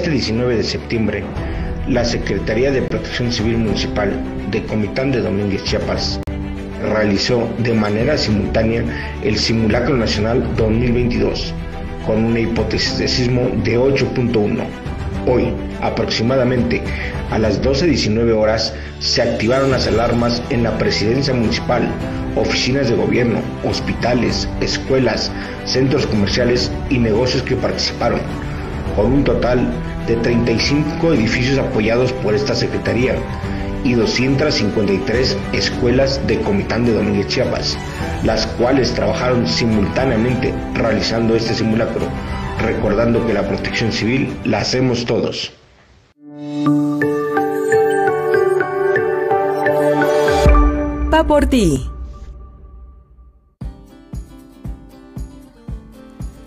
Este 0.00 0.12
19 0.12 0.56
de 0.56 0.64
septiembre, 0.64 1.22
la 1.86 2.06
Secretaría 2.06 2.70
de 2.70 2.80
Protección 2.80 3.30
Civil 3.30 3.58
Municipal 3.58 4.10
de 4.50 4.64
Comitán 4.64 5.12
de 5.12 5.20
Domínguez, 5.20 5.62
Chiapas, 5.64 6.18
realizó 6.82 7.46
de 7.58 7.74
manera 7.74 8.16
simultánea 8.16 8.82
el 9.22 9.36
Simulacro 9.36 9.94
Nacional 9.98 10.56
2022 10.56 11.52
con 12.06 12.24
una 12.24 12.40
hipótesis 12.40 12.96
de 12.96 13.08
sismo 13.08 13.42
de 13.62 13.78
8.1. 13.78 14.64
Hoy, 15.26 15.52
aproximadamente 15.82 16.80
a 17.30 17.38
las 17.38 17.60
12.19 17.60 18.34
horas, 18.34 18.72
se 19.00 19.20
activaron 19.20 19.70
las 19.70 19.86
alarmas 19.86 20.42
en 20.48 20.62
la 20.62 20.78
presidencia 20.78 21.34
municipal, 21.34 21.86
oficinas 22.36 22.88
de 22.88 22.96
gobierno, 22.96 23.42
hospitales, 23.68 24.48
escuelas, 24.62 25.30
centros 25.66 26.06
comerciales 26.06 26.72
y 26.88 26.96
negocios 26.96 27.42
que 27.42 27.54
participaron, 27.54 28.20
con 28.96 29.12
un 29.12 29.24
total 29.24 29.68
de 30.06 30.16
35 30.16 31.12
edificios 31.14 31.58
apoyados 31.58 32.12
por 32.12 32.34
esta 32.34 32.54
secretaría 32.54 33.16
y 33.84 33.94
253 33.94 35.36
escuelas 35.52 36.26
de 36.26 36.40
Comitán 36.40 36.84
de 36.84 36.92
Domínguez 36.92 37.28
Chiapas, 37.28 37.78
las 38.24 38.46
cuales 38.46 38.92
trabajaron 38.94 39.46
simultáneamente 39.46 40.54
realizando 40.74 41.34
este 41.34 41.54
simulacro, 41.54 42.06
recordando 42.60 43.26
que 43.26 43.34
la 43.34 43.46
protección 43.46 43.92
civil 43.92 44.36
la 44.44 44.60
hacemos 44.60 45.04
todos. 45.06 45.52
Va 51.12 51.26
por 51.26 51.46
ti. 51.46 51.90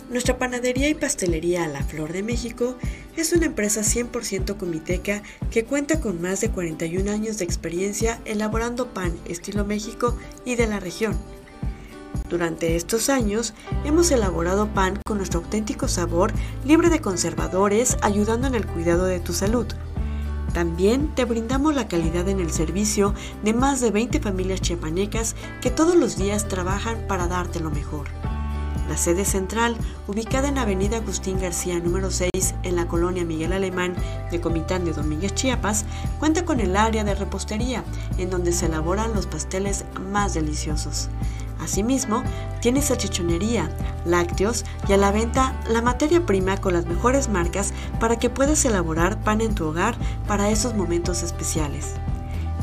Nuestra 0.09 0.37
panadería 0.37 0.89
y 0.89 0.93
pastelería 0.93 1.67
La 1.67 1.81
Flor 1.81 2.13
de 2.13 2.21
México 2.21 2.77
es 3.15 3.33
una 3.33 3.45
empresa 3.45 3.81
100% 3.81 4.57
comiteca 4.57 5.21
que 5.51 5.65
cuenta 5.65 5.99
con 5.99 6.21
más 6.21 6.41
de 6.41 6.49
41 6.49 7.11
años 7.11 7.37
de 7.37 7.45
experiencia 7.45 8.19
elaborando 8.25 8.93
pan 8.93 9.13
estilo 9.25 9.65
México 9.65 10.17
y 10.45 10.55
de 10.55 10.67
la 10.67 10.79
región. 10.79 11.17
Durante 12.29 12.75
estos 12.75 13.09
años 13.09 13.53
hemos 13.85 14.09
elaborado 14.11 14.73
pan 14.73 14.99
con 15.05 15.17
nuestro 15.17 15.41
auténtico 15.41 15.87
sabor, 15.87 16.31
libre 16.65 16.89
de 16.89 17.01
conservadores, 17.01 17.97
ayudando 18.01 18.47
en 18.47 18.55
el 18.55 18.65
cuidado 18.65 19.05
de 19.05 19.19
tu 19.19 19.33
salud. 19.33 19.67
También 20.53 21.13
te 21.15 21.25
brindamos 21.25 21.75
la 21.75 21.87
calidad 21.87 22.27
en 22.29 22.39
el 22.39 22.51
servicio 22.51 23.13
de 23.43 23.53
más 23.53 23.81
de 23.81 23.91
20 23.91 24.19
familias 24.19 24.61
chiapanecas 24.61 25.35
que 25.61 25.71
todos 25.71 25.95
los 25.95 26.15
días 26.15 26.47
trabajan 26.47 27.05
para 27.07 27.27
darte 27.27 27.59
lo 27.59 27.71
mejor. 27.71 28.07
La 28.89 28.97
sede 28.97 29.25
central, 29.25 29.77
ubicada 30.07 30.49
en 30.49 30.57
Avenida 30.57 30.97
Agustín 30.97 31.39
García 31.39 31.79
número 31.79 32.11
6 32.11 32.29
en 32.63 32.75
la 32.75 32.87
colonia 32.87 33.23
Miguel 33.23 33.53
Alemán 33.53 33.95
de 34.29 34.41
Comitán 34.41 34.83
de 34.85 34.93
Domínguez, 34.93 35.33
Chiapas, 35.33 35.85
cuenta 36.19 36.43
con 36.45 36.59
el 36.59 36.75
área 36.75 37.03
de 37.03 37.15
repostería, 37.15 37.83
en 38.17 38.29
donde 38.29 38.51
se 38.51 38.65
elaboran 38.65 39.13
los 39.13 39.25
pasteles 39.25 39.85
más 40.11 40.33
deliciosos. 40.33 41.09
Asimismo, 41.61 42.23
tiene 42.61 42.81
salchichonería, 42.81 43.69
lácteos 44.05 44.65
y 44.89 44.93
a 44.93 44.97
la 44.97 45.11
venta 45.11 45.57
la 45.69 45.81
materia 45.81 46.25
prima 46.25 46.57
con 46.57 46.73
las 46.73 46.85
mejores 46.85 47.29
marcas 47.29 47.73
para 48.01 48.17
que 48.17 48.29
puedas 48.29 48.65
elaborar 48.65 49.23
pan 49.23 49.39
en 49.39 49.55
tu 49.55 49.65
hogar 49.65 49.95
para 50.27 50.49
esos 50.49 50.73
momentos 50.75 51.23
especiales. 51.23 51.95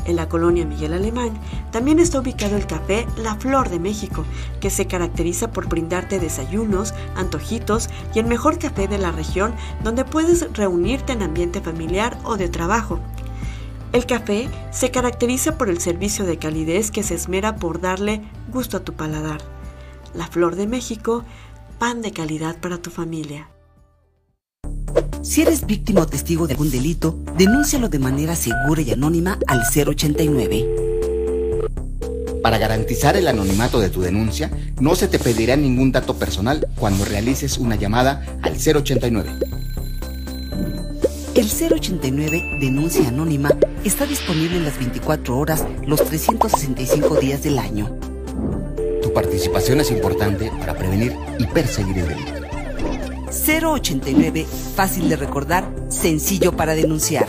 En 0.05 0.15
la 0.15 0.27
colonia 0.27 0.65
Miguel 0.65 0.93
Alemán 0.93 1.31
también 1.71 1.99
está 1.99 2.19
ubicado 2.19 2.55
el 2.55 2.65
café 2.65 3.05
La 3.17 3.35
Flor 3.35 3.69
de 3.69 3.79
México, 3.79 4.25
que 4.59 4.69
se 4.69 4.87
caracteriza 4.87 5.51
por 5.51 5.67
brindarte 5.67 6.19
desayunos, 6.19 6.93
antojitos 7.15 7.89
y 8.15 8.19
el 8.19 8.25
mejor 8.25 8.57
café 8.57 8.87
de 8.87 8.97
la 8.97 9.11
región 9.11 9.53
donde 9.83 10.03
puedes 10.03 10.51
reunirte 10.53 11.13
en 11.13 11.21
ambiente 11.21 11.61
familiar 11.61 12.17
o 12.23 12.37
de 12.37 12.49
trabajo. 12.49 12.99
El 13.93 14.05
café 14.05 14.49
se 14.71 14.89
caracteriza 14.89 15.57
por 15.57 15.69
el 15.69 15.79
servicio 15.79 16.25
de 16.25 16.37
calidez 16.37 16.91
que 16.91 17.03
se 17.03 17.15
esmera 17.15 17.57
por 17.57 17.81
darle 17.81 18.21
gusto 18.51 18.77
a 18.77 18.79
tu 18.79 18.93
paladar. 18.93 19.41
La 20.13 20.27
Flor 20.27 20.55
de 20.55 20.65
México, 20.65 21.23
pan 21.77 22.01
de 22.01 22.11
calidad 22.11 22.57
para 22.59 22.77
tu 22.77 22.89
familia. 22.89 23.49
Si 25.21 25.43
eres 25.43 25.67
víctima 25.67 26.01
o 26.01 26.07
testigo 26.07 26.47
de 26.47 26.53
algún 26.53 26.71
delito, 26.71 27.15
denúncialo 27.37 27.89
de 27.89 27.99
manera 27.99 28.35
segura 28.35 28.81
y 28.81 28.91
anónima 28.91 29.37
al 29.45 29.61
089. 29.61 30.65
Para 32.41 32.57
garantizar 32.57 33.15
el 33.15 33.27
anonimato 33.27 33.79
de 33.79 33.91
tu 33.91 34.01
denuncia, 34.01 34.49
no 34.79 34.95
se 34.95 35.07
te 35.07 35.19
pedirá 35.19 35.55
ningún 35.55 35.91
dato 35.91 36.15
personal 36.15 36.67
cuando 36.75 37.05
realices 37.05 37.59
una 37.59 37.75
llamada 37.75 38.25
al 38.41 38.53
089. 38.53 39.29
El 41.35 41.47
089 41.47 42.57
Denuncia 42.59 43.07
Anónima 43.07 43.51
está 43.85 44.07
disponible 44.07 44.57
en 44.57 44.65
las 44.65 44.79
24 44.79 45.37
horas, 45.37 45.63
los 45.85 46.03
365 46.03 47.17
días 47.17 47.43
del 47.43 47.59
año. 47.59 47.95
Tu 49.03 49.13
participación 49.13 49.81
es 49.81 49.91
importante 49.91 50.51
para 50.59 50.75
prevenir 50.75 51.15
y 51.37 51.45
perseguir 51.45 51.99
el 51.99 52.07
delito. 52.07 52.40
089, 53.31 54.45
fácil 54.75 55.07
de 55.09 55.15
recordar, 55.15 55.63
sencillo 55.89 56.51
para 56.51 56.75
denunciar. 56.75 57.27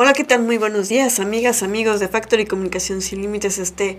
Hola, 0.00 0.12
¿qué 0.12 0.22
tal? 0.22 0.44
Muy 0.44 0.58
buenos 0.58 0.88
días, 0.88 1.18
amigas, 1.18 1.64
amigos 1.64 1.98
de 1.98 2.06
Factory 2.06 2.46
Comunicación 2.46 3.02
Sin 3.02 3.20
Límites. 3.20 3.58
Este 3.58 3.98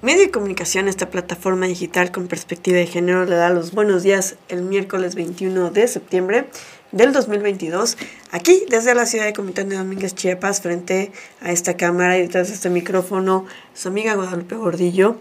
medio 0.00 0.20
de 0.20 0.30
comunicación, 0.30 0.86
esta 0.86 1.10
plataforma 1.10 1.66
digital 1.66 2.12
con 2.12 2.28
perspectiva 2.28 2.78
de 2.78 2.86
género, 2.86 3.24
le 3.24 3.34
da 3.34 3.50
los 3.50 3.72
buenos 3.72 4.04
días 4.04 4.36
el 4.48 4.62
miércoles 4.62 5.16
21 5.16 5.72
de 5.72 5.88
septiembre 5.88 6.44
del 6.92 7.12
2022, 7.12 7.98
aquí 8.30 8.62
desde 8.68 8.94
la 8.94 9.06
ciudad 9.06 9.24
de 9.24 9.32
Comitán 9.32 9.68
de 9.68 9.76
Domínguez, 9.76 10.14
Chiapas, 10.14 10.60
frente 10.60 11.10
a 11.40 11.50
esta 11.50 11.76
cámara 11.76 12.16
y 12.16 12.22
detrás 12.22 12.46
de 12.46 12.54
este 12.54 12.70
micrófono, 12.70 13.44
su 13.74 13.88
amiga 13.88 14.14
Guadalupe 14.14 14.54
Gordillo. 14.54 15.18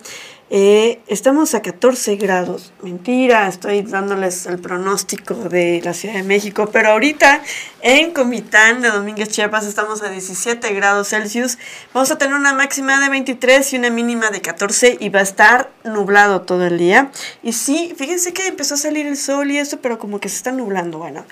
Eh, 0.52 1.00
estamos 1.06 1.54
a 1.54 1.62
14 1.62 2.16
grados. 2.16 2.74
Mentira, 2.82 3.48
estoy 3.48 3.84
dándoles 3.84 4.48
el 4.48 4.58
pronóstico 4.58 5.36
de 5.36 5.80
la 5.84 5.94
Ciudad 5.94 6.16
de 6.16 6.24
México, 6.24 6.72
pero 6.74 6.90
ahorita 6.90 7.44
en 7.82 8.12
Comitán 8.12 8.82
de 8.82 8.90
Domínguez 8.90 9.30
Chiapas 9.30 9.68
estamos 9.68 10.02
a 10.02 10.10
17 10.10 10.74
grados 10.74 11.10
Celsius. 11.10 11.60
Vamos 11.94 12.10
a 12.10 12.18
tener 12.18 12.34
una 12.34 12.54
máxima 12.54 13.00
de 13.00 13.10
23 13.10 13.74
y 13.74 13.78
una 13.78 13.92
mínima 13.92 14.32
de 14.32 14.42
14 14.42 14.98
y 15.00 15.10
va 15.10 15.20
a 15.20 15.24
estar 15.24 15.70
nublado 15.84 16.42
todo 16.42 16.66
el 16.66 16.80
día. 16.80 17.12
Y 17.44 17.54
sí, 17.54 17.94
fíjense 17.96 18.34
que 18.34 18.48
empezó 18.48 18.74
a 18.74 18.78
salir 18.78 19.06
el 19.06 19.18
sol 19.18 19.52
y 19.52 19.60
eso, 19.60 19.80
pero 19.82 20.00
como 20.00 20.20
que 20.20 20.30
se 20.30 20.38
está 20.38 20.52
nublando. 20.52 20.98
Bueno, 20.98 21.26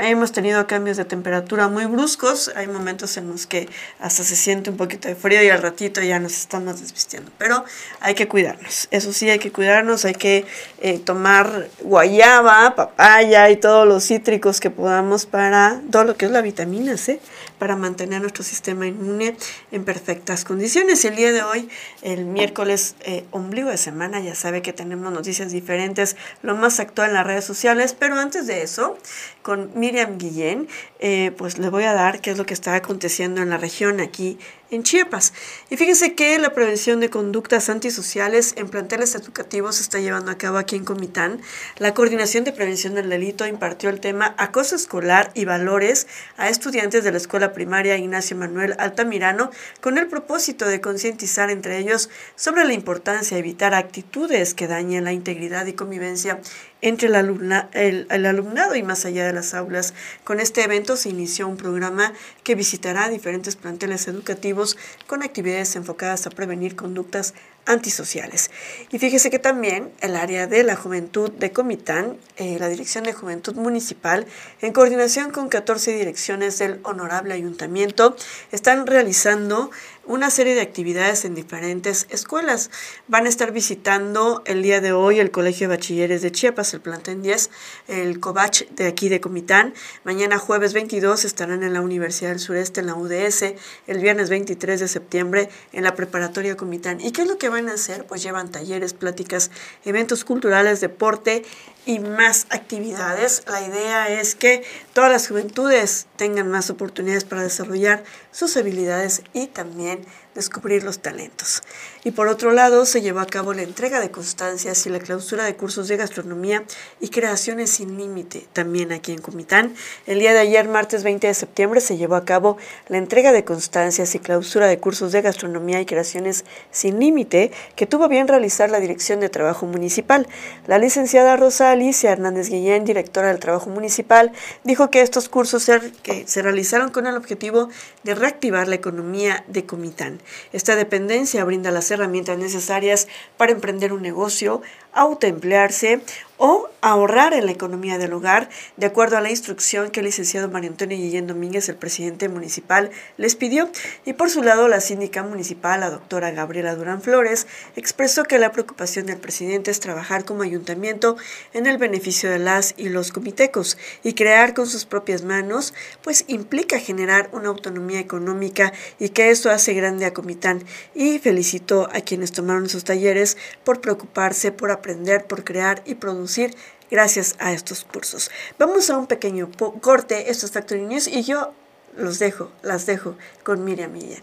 hemos 0.00 0.32
tenido 0.32 0.66
cambios 0.66 0.96
de 0.96 1.04
temperatura 1.04 1.68
muy 1.68 1.84
bruscos. 1.84 2.50
Hay 2.56 2.68
momentos 2.68 3.18
en 3.18 3.28
los 3.28 3.46
que 3.46 3.68
hasta 4.00 4.24
se 4.24 4.34
siente 4.34 4.70
un 4.70 4.78
poquito 4.78 5.08
de 5.08 5.14
frío 5.14 5.42
y 5.42 5.50
al 5.50 5.60
ratito 5.60 6.00
ya 6.00 6.18
nos 6.18 6.32
estamos 6.32 6.80
desvistiendo, 6.80 7.30
pero 7.36 7.66
hay 8.00 8.14
que 8.14 8.28
cuidar 8.28 8.61
eso 8.90 9.12
sí, 9.12 9.30
hay 9.30 9.38
que 9.38 9.52
cuidarnos, 9.52 10.04
hay 10.04 10.14
que 10.14 10.44
eh, 10.80 10.98
tomar 10.98 11.68
guayaba, 11.80 12.74
papaya 12.74 13.50
y 13.50 13.56
todos 13.56 13.86
los 13.86 14.06
cítricos 14.06 14.60
que 14.60 14.70
podamos 14.70 15.26
para 15.26 15.80
todo 15.90 16.04
lo 16.04 16.16
que 16.16 16.26
es 16.26 16.30
la 16.30 16.42
vitamina 16.42 16.96
C, 16.96 17.20
para 17.58 17.76
mantener 17.76 18.20
nuestro 18.20 18.44
sistema 18.44 18.86
inmune 18.86 19.36
en 19.70 19.84
perfectas 19.84 20.44
condiciones. 20.44 21.04
El 21.04 21.16
día 21.16 21.32
de 21.32 21.42
hoy, 21.42 21.68
el 22.02 22.24
miércoles 22.24 22.96
eh, 23.00 23.24
ombligo 23.30 23.70
de 23.70 23.76
semana, 23.76 24.20
ya 24.20 24.34
sabe 24.34 24.62
que 24.62 24.72
tenemos 24.72 25.12
noticias 25.12 25.52
diferentes, 25.52 26.16
lo 26.42 26.56
más 26.56 26.80
actual 26.80 27.10
en 27.10 27.14
las 27.14 27.26
redes 27.26 27.44
sociales, 27.44 27.94
pero 27.98 28.16
antes 28.16 28.46
de 28.46 28.62
eso, 28.62 28.96
con 29.42 29.70
Miriam 29.74 30.18
Guillén, 30.18 30.68
eh, 30.98 31.32
pues 31.36 31.58
le 31.58 31.68
voy 31.68 31.84
a 31.84 31.92
dar 31.92 32.20
qué 32.20 32.30
es 32.30 32.38
lo 32.38 32.46
que 32.46 32.54
está 32.54 32.74
aconteciendo 32.74 33.42
en 33.42 33.50
la 33.50 33.58
región 33.58 34.00
aquí 34.00 34.38
en 34.72 34.82
Chiapas. 34.82 35.32
Y 35.70 35.76
fíjense 35.76 36.14
que 36.14 36.38
la 36.38 36.54
prevención 36.54 36.98
de 36.98 37.10
conductas 37.10 37.68
antisociales 37.68 38.54
en 38.56 38.68
planteles 38.68 39.14
educativos 39.14 39.76
se 39.76 39.82
está 39.82 40.00
llevando 40.00 40.30
a 40.30 40.38
cabo 40.38 40.58
aquí 40.58 40.76
en 40.76 40.84
Comitán. 40.84 41.40
La 41.76 41.94
Coordinación 41.94 42.44
de 42.44 42.52
Prevención 42.52 42.94
del 42.94 43.10
Delito 43.10 43.46
impartió 43.46 43.90
el 43.90 44.00
tema 44.00 44.34
Acoso 44.38 44.74
Escolar 44.74 45.30
y 45.34 45.44
Valores 45.44 46.06
a 46.36 46.48
estudiantes 46.48 47.04
de 47.04 47.12
la 47.12 47.18
Escuela 47.18 47.52
Primaria 47.52 47.96
Ignacio 47.96 48.36
Manuel 48.36 48.74
Altamirano 48.78 49.50
con 49.80 49.98
el 49.98 50.08
propósito 50.08 50.66
de 50.66 50.80
concientizar 50.80 51.50
entre 51.50 51.78
ellos 51.78 52.08
sobre 52.34 52.64
la 52.64 52.72
importancia 52.72 53.36
de 53.36 53.40
evitar 53.40 53.74
actitudes 53.74 54.54
que 54.54 54.66
dañen 54.66 55.04
la 55.04 55.12
integridad 55.12 55.66
y 55.66 55.74
convivencia 55.74 56.40
entre 56.82 57.08
el, 57.08 58.06
el, 58.10 58.26
alumnado 58.26 58.74
y 58.74 58.82
más 58.82 59.04
allá 59.04 59.24
de 59.24 59.32
las 59.32 59.54
aulas. 59.54 59.94
Con 60.24 60.40
este 60.40 60.62
evento 60.62 60.96
se 60.96 61.08
inició 61.08 61.48
un 61.48 61.56
programa 61.56 62.12
que 62.42 62.54
visitará 62.56 63.08
diferentes 63.08 63.56
planteles 63.56 64.08
educativos 64.08 64.76
con 65.06 65.22
actividades 65.22 65.74
enfocadas 65.76 66.26
a 66.26 66.30
prevenir 66.30 66.76
conductas 66.76 67.34
antisociales. 67.64 68.50
Y 68.90 68.98
fíjese 68.98 69.30
que 69.30 69.38
también 69.38 69.92
el 70.00 70.16
área 70.16 70.46
de 70.46 70.64
la 70.64 70.74
juventud 70.74 71.30
de 71.30 71.52
Comitán, 71.52 72.16
eh, 72.36 72.56
la 72.58 72.68
Dirección 72.68 73.04
de 73.04 73.12
Juventud 73.12 73.54
Municipal, 73.54 74.26
en 74.60 74.72
coordinación 74.72 75.30
con 75.30 75.48
14 75.48 75.92
direcciones 75.96 76.58
del 76.58 76.80
Honorable 76.82 77.34
Ayuntamiento, 77.34 78.16
están 78.50 78.86
realizando 78.86 79.70
una 80.04 80.30
serie 80.30 80.54
de 80.54 80.60
actividades 80.60 81.24
en 81.24 81.34
diferentes 81.34 82.06
escuelas. 82.10 82.70
Van 83.08 83.26
a 83.26 83.28
estar 83.28 83.52
visitando 83.52 84.42
el 84.46 84.62
día 84.62 84.80
de 84.80 84.92
hoy 84.92 85.20
el 85.20 85.30
Colegio 85.30 85.68
de 85.68 85.76
Bachilleres 85.76 86.22
de 86.22 86.32
Chiapas, 86.32 86.74
el 86.74 86.80
plantel 86.80 87.22
10, 87.22 87.50
el 87.88 88.20
COBACH 88.20 88.68
de 88.70 88.86
aquí 88.86 89.08
de 89.08 89.20
Comitán. 89.20 89.74
Mañana 90.04 90.38
jueves 90.38 90.72
22 90.72 91.24
estarán 91.24 91.62
en 91.62 91.72
la 91.72 91.80
Universidad 91.80 92.30
del 92.30 92.40
Sureste, 92.40 92.80
en 92.80 92.86
la 92.86 92.94
UDS. 92.94 93.54
El 93.86 93.98
viernes 93.98 94.28
23 94.30 94.80
de 94.80 94.88
septiembre 94.88 95.48
en 95.72 95.84
la 95.84 95.94
Preparatoria 95.94 96.56
Comitán. 96.56 97.00
¿Y 97.00 97.12
qué 97.12 97.22
es 97.22 97.28
lo 97.28 97.38
que 97.38 97.48
van 97.48 97.68
a 97.68 97.74
hacer? 97.74 98.04
Pues 98.04 98.22
llevan 98.22 98.50
talleres, 98.50 98.94
pláticas, 98.94 99.50
eventos 99.84 100.24
culturales, 100.24 100.80
deporte 100.80 101.44
y 101.86 101.98
más 101.98 102.46
actividades. 102.50 103.42
La 103.46 103.60
idea 103.66 104.08
es 104.08 104.34
que 104.34 104.64
todas 104.92 105.10
las 105.10 105.28
juventudes 105.28 106.06
tengan 106.16 106.48
más 106.48 106.70
oportunidades 106.70 107.24
para 107.24 107.42
desarrollar 107.42 108.04
sus 108.30 108.56
habilidades 108.56 109.22
y 109.32 109.48
también 109.48 110.04
descubrir 110.34 110.82
los 110.82 111.00
talentos. 111.00 111.62
Y 112.04 112.12
por 112.12 112.28
otro 112.28 112.52
lado, 112.52 112.86
se 112.86 113.02
llevó 113.02 113.20
a 113.20 113.26
cabo 113.26 113.52
la 113.52 113.62
entrega 113.62 114.00
de 114.00 114.10
constancias 114.10 114.86
y 114.86 114.90
la 114.90 114.98
clausura 114.98 115.44
de 115.44 115.56
cursos 115.56 115.88
de 115.88 115.96
gastronomía 115.96 116.64
y 117.00 117.08
creaciones 117.08 117.70
sin 117.70 117.96
límite, 117.96 118.46
también 118.52 118.92
aquí 118.92 119.12
en 119.12 119.20
Comitán. 119.20 119.74
El 120.06 120.18
día 120.18 120.32
de 120.32 120.40
ayer, 120.40 120.68
martes 120.68 121.04
20 121.04 121.26
de 121.26 121.34
septiembre, 121.34 121.80
se 121.80 121.96
llevó 121.96 122.16
a 122.16 122.24
cabo 122.24 122.56
la 122.88 122.98
entrega 122.98 123.32
de 123.32 123.44
constancias 123.44 124.14
y 124.14 124.18
clausura 124.18 124.66
de 124.66 124.78
cursos 124.78 125.12
de 125.12 125.22
gastronomía 125.22 125.80
y 125.80 125.86
creaciones 125.86 126.44
sin 126.70 126.98
límite 126.98 127.52
que 127.76 127.86
tuvo 127.86 128.08
bien 128.08 128.26
realizar 128.26 128.70
la 128.70 128.80
Dirección 128.80 129.20
de 129.20 129.28
Trabajo 129.28 129.66
Municipal. 129.66 130.26
La 130.66 130.78
licenciada 130.78 131.36
Rosa 131.36 131.70
Alicia 131.70 132.10
Hernández 132.10 132.48
Guillén, 132.48 132.84
directora 132.84 133.28
del 133.28 133.38
Trabajo 133.38 133.70
Municipal, 133.70 134.32
dijo 134.64 134.90
que 134.90 135.02
estos 135.02 135.28
cursos 135.28 135.62
se, 135.62 135.92
se 136.26 136.42
realizaron 136.42 136.90
con 136.90 137.06
el 137.06 137.16
objetivo 137.16 137.68
de 138.02 138.14
reactivar 138.14 138.68
la 138.68 138.74
economía 138.74 139.44
de 139.46 139.66
Comitán. 139.66 140.21
Esta 140.52 140.76
dependencia 140.76 141.44
brinda 141.44 141.70
las 141.70 141.90
herramientas 141.90 142.38
necesarias 142.38 143.08
para 143.36 143.52
emprender 143.52 143.92
un 143.92 144.02
negocio, 144.02 144.62
autoemplearse 144.92 146.00
o 146.44 146.68
ahorrar 146.80 147.34
en 147.34 147.46
la 147.46 147.52
economía 147.52 147.98
del 147.98 148.12
hogar, 148.12 148.48
de 148.76 148.86
acuerdo 148.86 149.16
a 149.16 149.20
la 149.20 149.30
instrucción 149.30 149.92
que 149.92 150.00
el 150.00 150.06
licenciado 150.06 150.48
Mario 150.48 150.70
Antonio 150.70 150.98
Guillén 150.98 151.28
Domínguez, 151.28 151.68
el 151.68 151.76
presidente 151.76 152.28
municipal, 152.28 152.90
les 153.16 153.36
pidió. 153.36 153.70
Y 154.04 154.14
por 154.14 154.28
su 154.28 154.42
lado, 154.42 154.66
la 154.66 154.80
síndica 154.80 155.22
municipal, 155.22 155.78
la 155.78 155.90
doctora 155.90 156.32
Gabriela 156.32 156.74
Durán 156.74 157.00
Flores, 157.00 157.46
expresó 157.76 158.24
que 158.24 158.40
la 158.40 158.50
preocupación 158.50 159.06
del 159.06 159.18
presidente 159.18 159.70
es 159.70 159.78
trabajar 159.78 160.24
como 160.24 160.42
ayuntamiento 160.42 161.16
en 161.52 161.68
el 161.68 161.78
beneficio 161.78 162.28
de 162.28 162.40
las 162.40 162.74
y 162.76 162.88
los 162.88 163.12
comitecos 163.12 163.78
y 164.02 164.14
crear 164.14 164.52
con 164.52 164.66
sus 164.66 164.84
propias 164.84 165.22
manos, 165.22 165.74
pues 166.02 166.24
implica 166.26 166.80
generar 166.80 167.28
una 167.30 167.50
autonomía 167.50 168.00
económica 168.00 168.72
y 168.98 169.10
que 169.10 169.30
eso 169.30 169.48
hace 169.48 169.74
grande 169.74 170.06
a 170.06 170.12
Comitán. 170.12 170.64
Y 170.92 171.20
felicitó 171.20 171.88
a 171.92 172.00
quienes 172.00 172.32
tomaron 172.32 172.68
sus 172.68 172.82
talleres 172.82 173.36
por 173.62 173.80
preocuparse, 173.80 174.50
por 174.50 174.72
aprender, 174.82 175.26
por 175.26 175.44
crear 175.44 175.80
y 175.86 175.94
producir 175.94 176.54
gracias 176.90 177.36
a 177.38 177.52
estos 177.52 177.84
cursos. 177.84 178.30
Vamos 178.58 178.90
a 178.90 178.98
un 178.98 179.06
pequeño 179.06 179.48
corte, 179.80 180.30
esto 180.30 180.46
es 180.46 180.52
Factory 180.52 180.82
News 180.82 181.06
y 181.06 181.22
yo 181.22 181.52
los 181.96 182.18
dejo, 182.18 182.50
las 182.62 182.84
dejo 182.84 183.14
con 183.44 183.64
Miriam 183.64 183.92
Millán. 183.92 184.22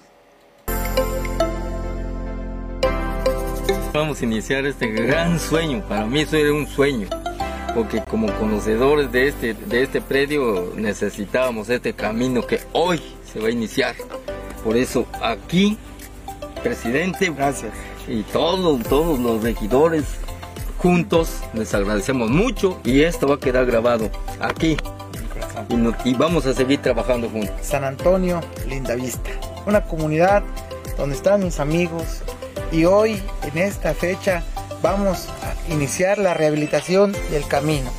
Vamos 3.93 4.21
a 4.21 4.25
iniciar 4.25 4.65
este 4.65 4.87
gran 4.87 5.39
sueño, 5.39 5.83
para 5.87 6.05
mí 6.05 6.21
eso 6.21 6.35
era 6.35 6.53
un 6.53 6.67
sueño, 6.67 7.07
porque 7.73 8.03
como 8.03 8.27
conocedores 8.37 9.11
de 9.11 9.29
este, 9.29 9.53
de 9.53 9.83
este 9.83 10.01
predio 10.01 10.73
necesitábamos 10.75 11.69
este 11.69 11.93
camino 11.93 12.45
que 12.45 12.59
hoy 12.73 13.01
se 13.31 13.39
va 13.39 13.47
a 13.47 13.51
iniciar. 13.51 13.95
Por 14.63 14.75
eso 14.75 15.07
aquí, 15.21 15.77
presidente, 16.61 17.31
gracias. 17.31 17.73
Y 18.07 18.23
todos, 18.23 18.83
todos 18.83 19.19
los 19.19 19.41
regidores, 19.41 20.03
juntos. 20.79 21.41
Les 21.53 21.73
agradecemos 21.73 22.29
mucho 22.29 22.79
y 22.83 23.03
esto 23.03 23.27
va 23.27 23.35
a 23.35 23.39
quedar 23.39 23.65
grabado 23.65 24.09
aquí. 24.39 24.77
Y, 26.05 26.13
vamos 26.13 26.45
a 26.45 26.53
seguir 26.53 26.81
trabajando 26.81 27.29
juntos. 27.29 27.53
San 27.61 27.83
Antonio, 27.83 28.41
Linda 28.67 28.95
Vista. 28.95 29.29
Una 29.65 29.81
comunidad 29.81 30.41
donde 30.97 31.15
están 31.15 31.43
mis 31.43 31.59
amigos 31.59 32.21
y 32.71 32.85
hoy 32.85 33.21
en 33.43 33.57
esta 33.57 33.93
fecha 33.93 34.43
vamos 34.81 35.27
a 35.43 35.71
iniciar 35.71 36.17
la 36.17 36.33
rehabilitación 36.33 37.13
del 37.29 37.45
camino. 37.47 37.91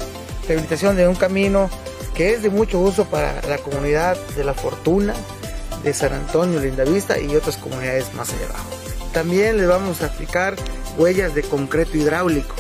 Rehabilitación 0.49 0.97
de 0.97 1.07
un 1.07 1.17
camino 1.17 1.69
que 2.15 2.33
es 2.33 2.43
de 2.43 2.51
mucho 2.51 2.81
uso 2.81 3.05
para 3.05 3.41
la 3.43 3.59
comunidad 3.59 4.17
de 4.37 4.45
La 4.45 4.55
Fortuna, 4.55 5.15
de 5.85 5.93
San 5.93 6.13
Antonio, 6.13 6.61
Lindavista 6.61 7.21
y 7.21 7.37
otras 7.37 7.57
comunidades 7.59 8.13
más 8.15 8.33
allá 8.33 8.47
abajo. 8.47 8.71
También 9.13 9.59
les 9.59 9.69
vamos 9.69 10.03
a 10.03 10.07
aplicar 10.07 10.57
huellas 10.97 11.35
de 11.35 11.43
concreto 11.43 11.97
hidráulico 11.97 12.55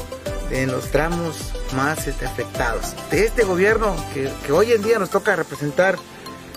en 0.50 0.70
los 0.70 0.90
tramos 0.90 1.52
más 1.74 2.06
este, 2.06 2.26
afectados. 2.26 2.94
De 3.10 3.24
este 3.24 3.44
gobierno 3.44 3.94
que, 4.14 4.52
hoy 4.52 4.72
en 4.72 4.82
día 4.82 4.98
nos 4.98 5.10
toca 5.10 5.36
representar, 5.36 5.96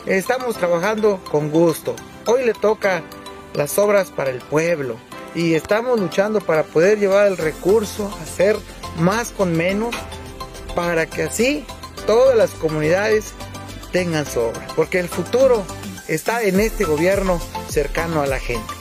estamos 0.05 0.57
trabajando 0.57 1.23
con 1.29 1.49
gusto. 1.49 1.95
Hoy 2.25 2.45
le 2.45 2.53
toca 2.53 3.03
las 3.53 3.77
obras 3.77 4.11
para 4.11 4.31
el 4.31 4.39
pueblo 4.39 4.97
y 5.35 5.53
estamos 5.53 5.99
luchando 5.99 6.41
para 6.41 6.63
poder 6.63 6.99
llevar 6.99 7.27
el 7.27 7.37
recurso, 7.37 8.11
hacer 8.21 8.57
más 8.97 9.31
con 9.31 9.55
menos, 9.55 9.95
para 10.75 11.05
que 11.05 11.23
así 11.23 11.65
todas 12.05 12.35
las 12.35 12.51
comunidades 12.51 13.33
tengan 13.91 14.25
su 14.25 14.39
obra. 14.39 14.67
Porque 14.75 14.99
el 14.99 15.09
futuro 15.09 15.63
está 16.07 16.43
en 16.43 16.59
este 16.59 16.85
gobierno 16.85 17.39
cercano 17.69 18.21
a 18.21 18.27
la 18.27 18.39
gente. 18.39 18.73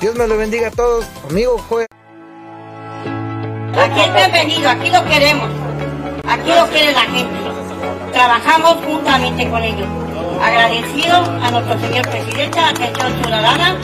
Dios 0.00 0.14
me 0.14 0.26
lo 0.28 0.36
bendiga 0.36 0.68
a 0.68 0.70
todos. 0.70 1.04
Amigo 1.28 1.58
Joel. 1.68 1.88
Aquí 3.90 4.00
es 4.00 4.14
bienvenido, 4.14 4.68
aquí 4.68 4.90
lo 4.90 5.02
queremos. 5.06 5.48
Aquí 6.28 6.50
lo 6.50 6.66
quiere 6.68 6.92
la 6.92 7.00
gente. 7.00 7.34
Trabajamos 8.12 8.76
juntamente 8.84 9.48
con 9.48 9.62
ellos. 9.62 9.88
Agradecido 10.42 11.16
a 11.16 11.50
nuestro 11.50 11.80
señor 11.80 12.08
presidente, 12.10 12.60
atención 12.60 13.22
ciudadana. 13.22 13.76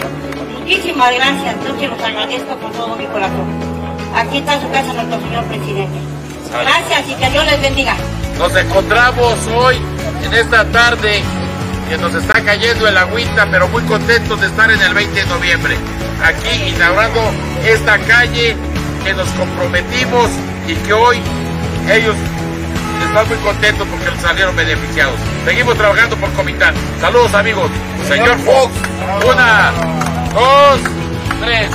Muchísimas 0.59 1.15
gracias, 1.15 1.57
yo 1.67 1.79
que 1.79 1.89
los 1.89 2.03
agradezco 2.03 2.55
con 2.59 2.73
todo 2.73 2.97
mi 2.97 3.07
corazón. 3.07 3.47
Aquí 4.15 4.39
está 4.39 4.61
su 4.61 4.71
casa 4.71 4.93
nuestro 4.93 5.21
señor 5.21 5.45
presidente. 5.45 5.99
Gracias 6.51 7.09
y 7.09 7.15
que 7.15 7.31
Dios 7.31 7.47
les 7.47 7.63
bendiga. 7.63 7.97
Nos 8.39 8.55
encontramos 8.57 9.47
hoy, 9.57 9.81
en 10.23 10.35
esta 10.35 10.67
tarde, 10.67 11.23
que 11.89 11.97
nos 11.97 12.15
está 12.15 12.45
cayendo 12.45 12.87
el 12.87 12.99
agüita, 12.99 13.49
pero 13.51 13.69
muy 13.69 13.83
contentos 13.85 14.39
de 14.39 14.49
estar 14.49 14.71
en 14.71 14.83
el 14.83 14.93
20 14.93 15.19
de 15.19 15.27
noviembre. 15.27 15.77
Aquí 16.23 16.75
inaugurando 16.75 17.21
esta 17.65 17.99
calle 18.01 18.55
que 19.05 19.13
nos 19.15 19.29
comprometimos 19.31 20.31
y 20.67 20.75
que 20.77 20.93
hoy 20.93 21.21
ellos 21.91 22.17
están 23.07 23.29
muy 23.29 23.37
contentos 23.39 23.87
porque 23.89 24.21
salieron 24.21 24.57
beneficiados. 24.57 25.15
Seguimos 25.45 25.77
trabajando 25.77 26.17
por 26.17 26.33
Comitán. 26.33 26.75
Saludos 27.01 27.35
amigos. 27.35 27.71
Señor 28.09 28.39
Fox, 28.39 28.73
una, 29.27 29.73
dos, 30.35 30.81
tres. 31.41 31.71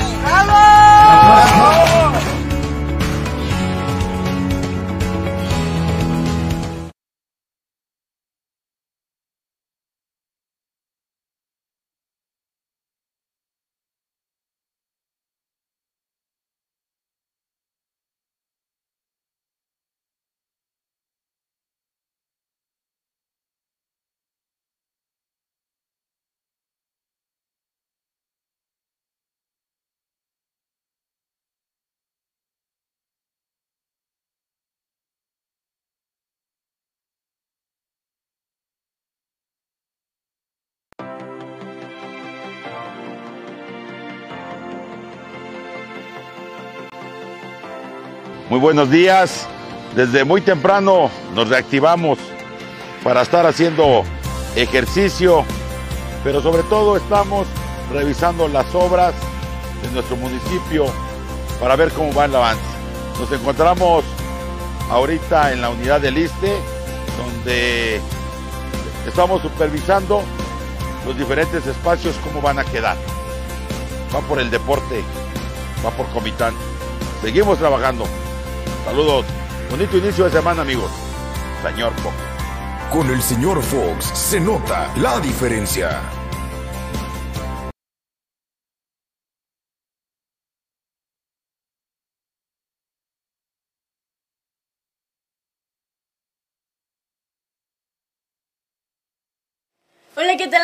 Muy 48.49 48.59
buenos 48.59 48.89
días. 48.89 49.47
desde 49.95 50.23
muy 50.23 50.41
temprano 50.41 51.11
nos 51.35 51.49
reactivamos 51.49 52.17
para 53.03 53.21
estar 53.21 53.45
haciendo 53.45 54.03
ejercicio, 54.55 55.45
pero 56.23 56.41
sobre 56.41 56.63
todo 56.63 56.97
estamos 56.97 57.45
revisando 57.91 58.47
las 58.47 58.73
obras 58.73 59.13
de 59.83 59.91
nuestro 59.91 60.15
municipio 60.15 60.85
para 61.59 61.75
ver 61.75 61.91
cómo 61.91 62.11
va 62.11 62.25
el 62.25 62.35
avance. 62.35 62.61
Nos 63.19 63.31
encontramos 63.31 64.03
ahorita 64.89 65.53
en 65.53 65.61
la 65.61 65.69
unidad 65.69 66.01
del 66.01 66.17
ISTE, 66.17 66.55
donde 67.19 68.01
estamos 69.07 69.43
supervisando 69.43 70.23
los 71.05 71.15
diferentes 71.15 71.67
espacios, 71.67 72.15
cómo 72.23 72.41
van 72.41 72.57
a 72.57 72.63
quedar. 72.63 72.97
Va 74.15 74.21
por 74.21 74.39
el 74.39 74.49
deporte, 74.49 75.03
va 75.85 75.91
por 75.91 76.07
Comitán. 76.07 76.55
Seguimos 77.21 77.59
trabajando. 77.59 78.05
Saludos. 78.89 79.23
Bonito 79.69 79.97
inicio 79.97 80.25
de 80.25 80.31
semana, 80.31 80.63
amigos. 80.63 80.89
Señor 81.61 81.93
Fox. 81.97 82.15
Con 82.91 83.07
el 83.11 83.21
señor 83.21 83.61
Fox 83.61 84.05
se 84.05 84.39
nota 84.39 84.91
la 84.97 85.19
diferencia. 85.19 86.18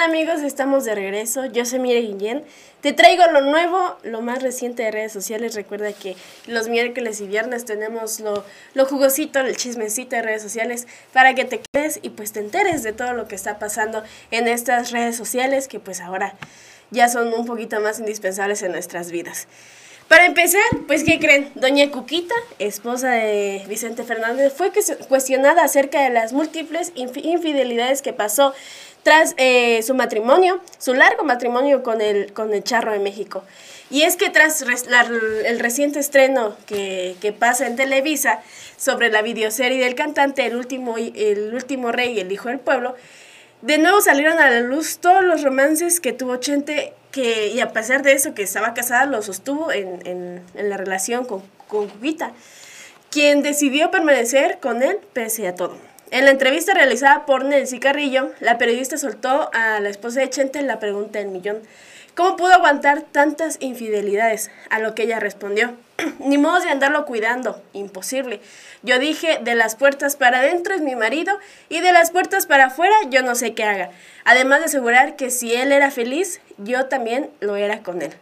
Hola, 0.05 0.13
¿qué 0.13 0.25
tal 0.25 0.33
amigos? 0.33 0.45
Estamos 0.45 0.85
de 0.85 0.93
regreso. 0.93 1.45
Yo 1.45 1.65
soy 1.65 1.79
Mire 1.79 2.01
Guillén. 2.01 2.43
Te 2.81 2.93
traigo 2.93 3.23
lo 3.31 3.41
nuevo, 3.41 3.97
lo 4.03 4.21
más 4.21 4.43
reciente 4.43 4.83
de 4.83 4.91
redes 4.91 5.11
sociales. 5.11 5.55
Recuerda 5.55 5.93
que 5.93 6.15
los 6.45 6.67
miércoles 6.67 7.21
y 7.21 7.27
viernes 7.27 7.65
tenemos 7.65 8.19
lo, 8.19 8.43
lo 8.75 8.85
jugosito, 8.85 9.39
el 9.39 9.55
chismecito 9.55 10.15
de 10.15 10.21
redes 10.21 10.43
sociales 10.43 10.85
para 11.11 11.33
que 11.33 11.45
te 11.45 11.61
quedes 11.73 11.99
y 12.03 12.09
pues 12.09 12.33
te 12.33 12.39
enteres 12.39 12.83
de 12.83 12.93
todo 12.93 13.13
lo 13.13 13.27
que 13.27 13.35
está 13.35 13.57
pasando 13.57 14.03
en 14.29 14.47
estas 14.47 14.91
redes 14.91 15.15
sociales 15.15 15.67
que 15.67 15.79
pues 15.79 16.01
ahora 16.01 16.35
ya 16.91 17.09
son 17.09 17.33
un 17.33 17.45
poquito 17.45 17.79
más 17.79 17.99
indispensables 17.99 18.61
en 18.61 18.73
nuestras 18.73 19.09
vidas. 19.11 19.47
Para 20.07 20.25
empezar, 20.25 20.61
pues 20.85 21.03
¿qué 21.03 21.19
creen? 21.19 21.51
Doña 21.55 21.89
Cuquita, 21.89 22.35
esposa 22.59 23.09
de 23.09 23.63
Vicente 23.67 24.03
Fernández, 24.03 24.53
fue 24.53 24.71
cuestionada 25.09 25.63
acerca 25.63 26.03
de 26.03 26.11
las 26.11 26.31
múltiples 26.31 26.91
infidelidades 26.95 28.03
que 28.03 28.13
pasó 28.13 28.53
tras 29.01 29.33
eh, 29.37 29.81
su 29.81 29.95
matrimonio, 29.95 30.61
su 30.77 30.93
largo 30.93 31.23
matrimonio 31.23 31.81
con 31.81 32.01
el, 32.01 32.33
con 32.33 32.53
el 32.53 32.63
Charro 32.63 32.91
de 32.91 32.99
México. 32.99 33.43
Y 33.89 34.03
es 34.03 34.15
que 34.15 34.29
tras 34.29 34.63
el 34.63 35.59
reciente 35.59 35.99
estreno 35.99 36.55
que, 36.67 37.35
pasa 37.37 37.65
en 37.65 37.75
Televisa 37.75 38.41
sobre 38.77 39.09
la 39.09 39.21
videoserie 39.21 39.83
del 39.83 39.95
cantante 39.95 40.45
El 40.45 40.55
último, 40.55 40.97
el 40.97 41.53
último 41.53 41.91
Rey 41.91 42.13
y 42.13 42.19
el 42.19 42.31
Hijo 42.31 42.49
del 42.49 42.59
Pueblo, 42.59 42.95
de 43.65 43.79
nuevo 43.79 43.99
salieron 43.99 44.37
a 44.37 44.49
la 44.51 44.59
luz 44.59 44.99
todos 44.99 45.23
los 45.23 45.41
romances 45.41 45.99
que 45.99 46.13
tuvo 46.13 46.35
Chente, 46.37 46.93
que, 47.11 47.47
y 47.47 47.59
a 47.61 47.73
pesar 47.73 48.03
de 48.03 48.11
eso 48.11 48.35
que 48.35 48.43
estaba 48.43 48.75
casada, 48.75 49.07
lo 49.07 49.23
sostuvo 49.23 49.71
en, 49.71 50.43
la 50.53 50.77
relación 50.77 51.25
con, 51.25 51.41
con 51.67 51.91
quien 53.09 53.41
decidió 53.41 53.89
permanecer 53.89 54.59
con 54.59 54.83
él 54.83 54.99
pese 55.13 55.47
a 55.47 55.55
todo. 55.55 55.77
En 56.11 56.25
la 56.25 56.31
entrevista 56.31 56.75
realizada 56.75 57.25
por 57.25 57.43
Nancy 57.43 57.79
Carrillo, 57.79 58.31
la 58.39 58.59
periodista 58.59 58.97
soltó 58.97 59.49
a 59.51 59.79
la 59.79 59.89
esposa 59.89 60.19
de 60.19 60.29
Chente 60.29 60.61
la 60.61 60.79
pregunta 60.79 61.17
del 61.17 61.29
millón. 61.29 61.63
¿Cómo 62.15 62.37
pudo 62.37 62.53
aguantar 62.53 63.01
tantas 63.01 63.57
infidelidades? 63.59 64.49
A 64.69 64.79
lo 64.79 64.95
que 64.95 65.03
ella 65.03 65.19
respondió, 65.19 65.75
ni 66.19 66.37
modo 66.37 66.61
de 66.61 66.69
andarlo 66.69 67.05
cuidando, 67.05 67.61
imposible. 67.73 68.39
Yo 68.83 68.99
dije, 68.99 69.39
de 69.41 69.53
las 69.53 69.75
puertas 69.75 70.15
para 70.15 70.39
adentro 70.39 70.73
es 70.73 70.79
mi 70.79 70.95
marido 70.95 71.37
y 71.67 71.81
de 71.81 71.91
las 71.91 72.11
puertas 72.11 72.45
para 72.45 72.67
afuera 72.67 72.95
yo 73.09 73.21
no 73.21 73.35
sé 73.35 73.53
qué 73.53 73.65
haga. 73.65 73.89
Además 74.23 74.59
de 74.59 74.67
asegurar 74.67 75.17
que 75.17 75.29
si 75.29 75.53
él 75.53 75.73
era 75.73 75.91
feliz, 75.91 76.39
yo 76.57 76.85
también 76.85 77.29
lo 77.41 77.57
era 77.57 77.83
con 77.83 78.01
él. 78.01 78.13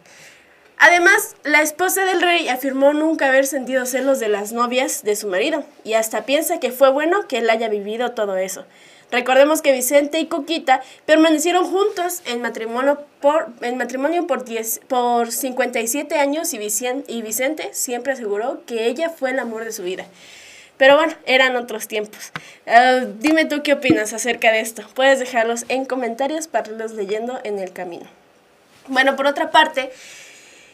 Además, 0.79 1.35
la 1.43 1.62
esposa 1.62 2.03
del 2.03 2.21
rey 2.21 2.50
afirmó 2.50 2.93
nunca 2.93 3.27
haber 3.27 3.45
sentido 3.45 3.85
celos 3.85 4.19
de 4.19 4.27
las 4.27 4.53
novias 4.53 5.03
de 5.03 5.15
su 5.15 5.27
marido 5.27 5.63
y 5.83 5.93
hasta 5.93 6.25
piensa 6.25 6.59
que 6.59 6.71
fue 6.71 6.89
bueno 6.89 7.27
que 7.27 7.38
él 7.38 7.50
haya 7.51 7.69
vivido 7.69 8.12
todo 8.13 8.38
eso. 8.38 8.65
Recordemos 9.12 9.62
que 9.62 9.72
Vicente 9.72 10.19
y 10.19 10.27
Coquita 10.27 10.81
permanecieron 11.05 11.65
juntos 11.65 12.22
en 12.25 12.41
matrimonio 12.41 13.00
por, 13.22 13.50
en 13.62 13.77
matrimonio 13.77 14.27
por, 14.27 14.45
10, 14.45 14.81
por 14.88 15.31
57 15.31 16.15
años 16.15 16.53
y 16.53 16.57
Vicente, 16.57 17.12
y 17.12 17.22
Vicente 17.22 17.69
siempre 17.74 18.13
aseguró 18.13 18.63
que 18.65 18.88
ella 18.88 19.10
fue 19.10 19.31
el 19.31 19.39
amor 19.39 19.65
de 19.65 19.72
su 19.72 19.83
vida. 19.83 20.05
Pero 20.77 20.98
bueno, 20.98 21.13
eran 21.25 21.55
otros 21.55 21.88
tiempos. 21.88 22.31
Ah, 22.65 23.01
dime 23.19 23.45
tú 23.45 23.62
qué 23.63 23.74
opinas 23.74 24.13
acerca 24.13 24.51
de 24.51 24.60
esto. 24.60 24.83
Puedes 24.95 25.19
dejarlos 25.19 25.65
en 25.69 25.86
comentarios 25.86 26.48
para 26.48 26.72
irlos 26.72 26.93
leyendo 26.93 27.39
en 27.43 27.60
el 27.60 27.72
camino. 27.72 28.05
Bueno, 28.88 29.15
por 29.15 29.27
otra 29.27 29.51
parte, 29.51 29.91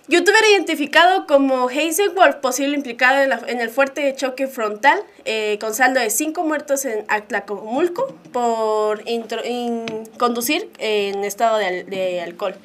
Youtuber 0.10 0.42
identificado 0.54 1.28
como 1.28 1.70
Hazel 1.70 2.10
Wolf, 2.16 2.38
posible 2.38 2.76
implicado 2.76 3.22
en, 3.46 3.62
el 3.62 3.70
fuerte 3.70 4.16
choque 4.16 4.48
frontal, 4.48 5.00
eh, 5.24 5.60
con 5.62 5.76
saldo 5.76 6.00
de 6.00 6.10
cinco 6.10 6.44
muertos 6.44 6.84
en 6.86 7.06
Atlacomulco 7.10 8.08
por 8.34 9.04
conducir 10.18 10.72
en 10.80 11.24
estado 11.24 11.58
de, 11.58 12.22
alcohol. 12.26 12.56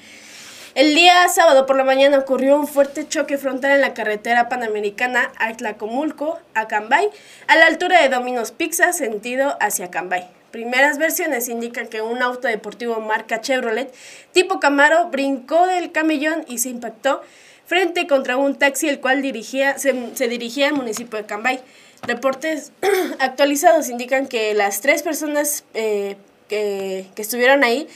El 0.74 0.94
día 0.94 1.28
sábado 1.28 1.66
por 1.66 1.76
la 1.76 1.84
mañana 1.84 2.16
ocurrió 2.16 2.58
un 2.58 2.66
fuerte 2.66 3.06
choque 3.06 3.36
frontal 3.36 3.72
en 3.72 3.82
la 3.82 3.92
carretera 3.92 4.48
panamericana 4.48 5.30
Atlacomulco 5.36 6.38
a 6.54 6.66
Cambay, 6.66 7.10
a 7.46 7.56
la 7.56 7.66
altura 7.66 8.00
de 8.00 8.08
Domino's 8.08 8.52
Pizza, 8.52 8.94
sentido 8.94 9.54
hacia 9.60 9.90
Cambay. 9.90 10.26
Primeras 10.54 10.98
versiones 10.98 11.48
indican 11.48 11.88
que 11.88 12.00
un 12.00 12.22
auto 12.22 12.46
deportivo 12.46 13.00
marca 13.00 13.40
Chevrolet 13.40 13.92
tipo 14.30 14.60
Camaro 14.60 15.08
brincó 15.08 15.66
del 15.66 15.90
camellón 15.90 16.44
y 16.46 16.58
se 16.58 16.68
impactó 16.68 17.22
frente 17.66 18.06
contra 18.06 18.36
un 18.36 18.54
taxi 18.54 18.88
el 18.88 19.00
cual 19.00 19.20
dirigía, 19.20 19.76
se, 19.78 19.92
dirigía 20.28 20.68
al 20.68 20.74
municipio 20.74 21.18
de 21.18 21.26
Cambay. 21.26 21.58
Reportes 22.02 22.70
actualizados 23.18 23.88
indican 23.88 24.28
que 24.28 24.54
las 24.54 24.80
tres 24.80 25.02
personas 25.02 25.64
eh, 25.74 26.14
que, 26.48 27.06
estuvieron 27.16 27.64
ahí 27.64 27.88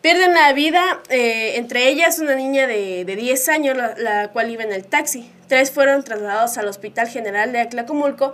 pierden 0.00 0.32
la 0.32 0.54
vida, 0.54 1.02
eh, 1.10 1.56
entre 1.56 1.86
ellas 1.86 2.18
una 2.18 2.34
niña 2.34 2.66
de, 2.66 3.04
de 3.04 3.14
10 3.14 3.48
años, 3.50 3.76
la, 3.76 4.28
cual 4.28 4.50
iba 4.50 4.62
en 4.62 4.72
el 4.72 4.86
taxi. 4.86 5.30
Tres 5.48 5.70
fueron 5.70 6.02
trasladados 6.02 6.56
al 6.56 6.66
Hospital 6.66 7.08
General 7.08 7.52
de 7.52 7.60
Aclacomulco 7.60 8.32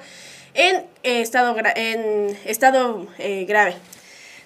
en 0.54 0.76
eh, 1.02 1.20
estado, 1.20 1.56
en 1.76 2.38
estado 2.44 3.06
eh, 3.18 3.44
grave. 3.46 3.74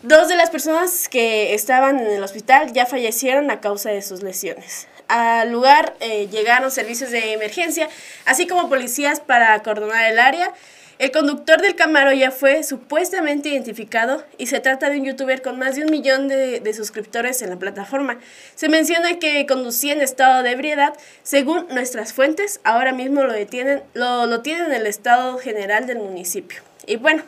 Dos 0.03 0.29
de 0.29 0.37
las 0.37 0.51
personas 0.51 1.09
que 1.09 1.55
estaban 1.55 1.99
en 1.99 2.07
el 2.07 2.23
hospital 2.23 2.73
ya 2.73 2.87
fallecieron 2.87 3.51
a 3.51 3.61
causa 3.61 3.91
de 3.91 4.03
sus 4.03 4.23
lesiones. 4.23 4.89
Al 5.09 5.51
lugar 5.53 5.95
eh, 6.01 6.29
llegaron 6.29 6.71
servicios 6.71 7.11
de 7.11 7.33
emergencia, 7.33 7.89
así 8.25 8.47
como 8.47 8.69
policías 8.69 9.21
para 9.21 9.55
acordonar 9.55 10.11
el 10.11 10.19
área 10.19 10.53
el 10.99 11.11
conductor 11.11 11.61
del 11.61 11.75
Camaro 11.75 12.13
ya 12.13 12.31
fue 12.31 12.63
supuestamente 12.63 13.51
identificado 13.51 14.25
y 14.39 14.47
se 14.47 14.61
trata 14.61 14.89
de 14.89 14.99
un 14.99 15.05
youtuber 15.05 15.43
con 15.43 15.59
más 15.59 15.77
de 15.77 15.85
un 15.85 15.91
millón 15.91 16.27
de, 16.29 16.73
suscriptores 16.75 17.43
en 17.43 17.51
la 17.51 17.57
plataforma. 17.57 18.19
Se 18.55 18.71
menciona 18.71 19.19
que 19.19 19.45
conducía 19.47 19.93
en 19.93 20.01
estado 20.01 20.43
de 20.43 20.53
ebriedad. 20.53 20.95
Según 21.23 21.67
nuestras 21.69 22.15
fuentes, 22.15 22.61
ahora 22.65 22.93
mismo 22.93 23.25
lo 23.25 23.33
detienen, 23.35 23.83
lo, 23.93 24.25
lo 24.25 24.41
tienen 24.41 24.67
en 24.67 24.73
el 24.73 24.87
estado 24.87 25.37
general 25.37 25.87
del 25.87 25.99
municipio. 25.99 26.63
Y 26.87 26.97
bueno, 26.97 27.23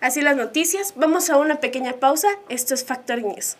así 0.00 0.22
las 0.22 0.36
noticias. 0.36 0.94
Vamos 0.96 1.28
a 1.28 1.36
una 1.36 1.60
pequeña 1.60 1.94
pausa. 1.94 2.28
Esto 2.48 2.72
es 2.72 2.82
Factor 2.82 3.22
News. 3.22 3.56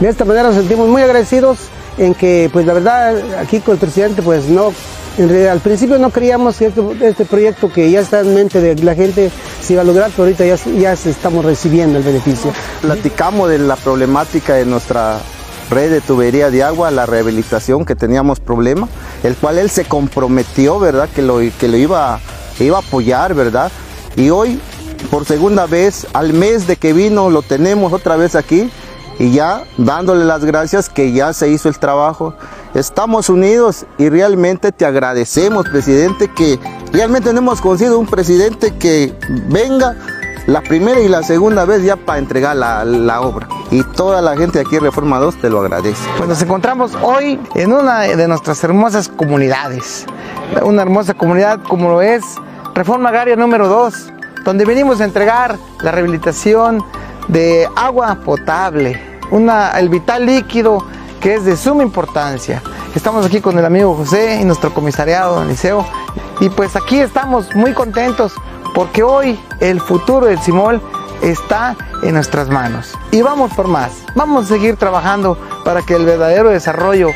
De 0.00 0.08
esta 0.08 0.24
manera 0.24 0.48
nos 0.48 0.56
sentimos 0.56 0.88
muy 0.88 1.02
agradecidos 1.02 1.68
en 1.98 2.14
que, 2.14 2.50
pues 2.52 2.66
la 2.66 2.72
verdad, 2.72 3.38
aquí 3.38 3.60
con 3.60 3.74
el 3.74 3.80
presidente, 3.80 4.22
pues 4.22 4.46
no 4.46 4.72
al 5.50 5.60
principio 5.60 5.98
no 5.98 6.10
creíamos 6.10 6.56
que 6.56 6.66
este, 6.66 6.82
este, 7.02 7.24
proyecto 7.26 7.70
que 7.70 7.90
ya 7.90 8.00
está 8.00 8.20
en 8.20 8.34
mente 8.34 8.60
de 8.60 8.82
la 8.82 8.94
gente 8.94 9.30
se 9.60 9.74
iba 9.74 9.82
a 9.82 9.84
lograr, 9.84 10.10
pero 10.10 10.24
ahorita 10.24 10.46
ya, 10.46 10.56
ya 10.78 10.92
estamos 10.92 11.44
recibiendo 11.44 11.98
el 11.98 12.04
beneficio. 12.04 12.52
Platicamos 12.80 13.50
de 13.50 13.58
la 13.58 13.76
problemática 13.76 14.54
de 14.54 14.64
nuestra 14.64 15.18
red 15.70 15.90
de 15.90 16.00
tubería 16.00 16.50
de 16.50 16.62
agua, 16.62 16.90
la 16.90 17.06
rehabilitación 17.06 17.84
que 17.84 17.94
teníamos 17.94 18.40
problema, 18.40 18.88
el 19.22 19.36
cual 19.36 19.58
él 19.58 19.68
se 19.68 19.84
comprometió, 19.84 20.78
¿verdad? 20.78 21.08
Que 21.14 21.20
lo, 21.20 21.40
que 21.58 21.68
lo 21.68 21.76
iba, 21.76 22.18
iba 22.58 22.76
a 22.78 22.80
apoyar, 22.80 23.34
¿verdad? 23.34 23.70
Y 24.16 24.30
hoy, 24.30 24.58
por 25.10 25.26
segunda 25.26 25.66
vez, 25.66 26.06
al 26.14 26.32
mes 26.32 26.66
de 26.66 26.76
que 26.76 26.94
vino, 26.94 27.28
lo 27.28 27.42
tenemos 27.42 27.92
otra 27.92 28.16
vez 28.16 28.34
aquí 28.34 28.70
y 29.18 29.32
ya 29.32 29.64
dándole 29.78 30.24
las 30.24 30.44
gracias 30.44 30.88
que 30.88 31.12
ya 31.12 31.32
se 31.32 31.48
hizo 31.48 31.68
el 31.68 31.78
trabajo. 31.78 32.34
Estamos 32.74 33.28
unidos 33.28 33.86
y 33.98 34.08
realmente 34.08 34.72
te 34.72 34.86
agradecemos, 34.86 35.68
presidente, 35.68 36.28
que 36.28 36.58
realmente 36.92 37.30
hemos 37.30 37.60
conseguido 37.60 37.98
un 37.98 38.06
presidente 38.06 38.74
que 38.78 39.14
venga 39.48 39.96
la 40.46 40.60
primera 40.60 41.00
y 41.00 41.08
la 41.08 41.22
segunda 41.22 41.64
vez 41.64 41.82
ya 41.84 41.96
para 41.96 42.18
entregar 42.18 42.56
la, 42.56 43.20
obra. 43.20 43.48
Y 43.70 43.82
toda 43.82 44.20
la 44.20 44.36
gente 44.36 44.60
aquí 44.60 44.76
en 44.76 44.82
Reforma 44.82 45.18
2 45.18 45.40
te 45.40 45.50
lo 45.50 45.60
agradece. 45.60 46.02
Pues 46.16 46.28
nos 46.28 46.42
encontramos 46.42 46.92
hoy 47.02 47.38
en 47.54 47.72
una 47.72 48.00
de 48.00 48.28
nuestras 48.28 48.62
hermosas 48.64 49.08
comunidades. 49.08 50.06
Una 50.62 50.82
hermosa 50.82 51.14
comunidad 51.14 51.60
como 51.68 51.88
lo 51.88 52.02
es 52.02 52.22
Reforma 52.74 53.10
Agraria 53.10 53.36
número 53.36 53.68
2, 53.68 54.12
donde 54.44 54.64
venimos 54.64 55.00
a 55.00 55.04
entregar 55.04 55.58
la 55.82 55.90
rehabilitación 55.92 56.84
de 57.28 57.68
agua 57.76 58.18
potable, 58.24 59.00
una, 59.30 59.70
el 59.78 59.88
vital 59.88 60.26
líquido 60.26 60.86
que 61.20 61.34
es 61.34 61.44
de 61.44 61.56
suma 61.56 61.82
importancia. 61.82 62.62
Estamos 62.94 63.24
aquí 63.24 63.40
con 63.40 63.58
el 63.58 63.64
amigo 63.64 63.94
José 63.94 64.40
y 64.40 64.44
nuestro 64.44 64.74
comisariado, 64.74 65.36
don 65.36 65.48
Liceo, 65.48 65.86
y 66.40 66.48
pues 66.50 66.76
aquí 66.76 66.98
estamos 66.98 67.54
muy 67.54 67.72
contentos 67.72 68.34
porque 68.74 69.02
hoy 69.02 69.38
el 69.60 69.80
futuro 69.80 70.26
del 70.26 70.40
Simol 70.40 70.80
está 71.22 71.76
en 72.02 72.14
nuestras 72.14 72.48
manos. 72.48 72.98
Y 73.10 73.22
vamos 73.22 73.52
por 73.54 73.68
más, 73.68 73.92
vamos 74.14 74.46
a 74.46 74.48
seguir 74.48 74.76
trabajando 74.76 75.38
para 75.64 75.82
que 75.82 75.94
el 75.94 76.04
verdadero 76.04 76.50
desarrollo 76.50 77.10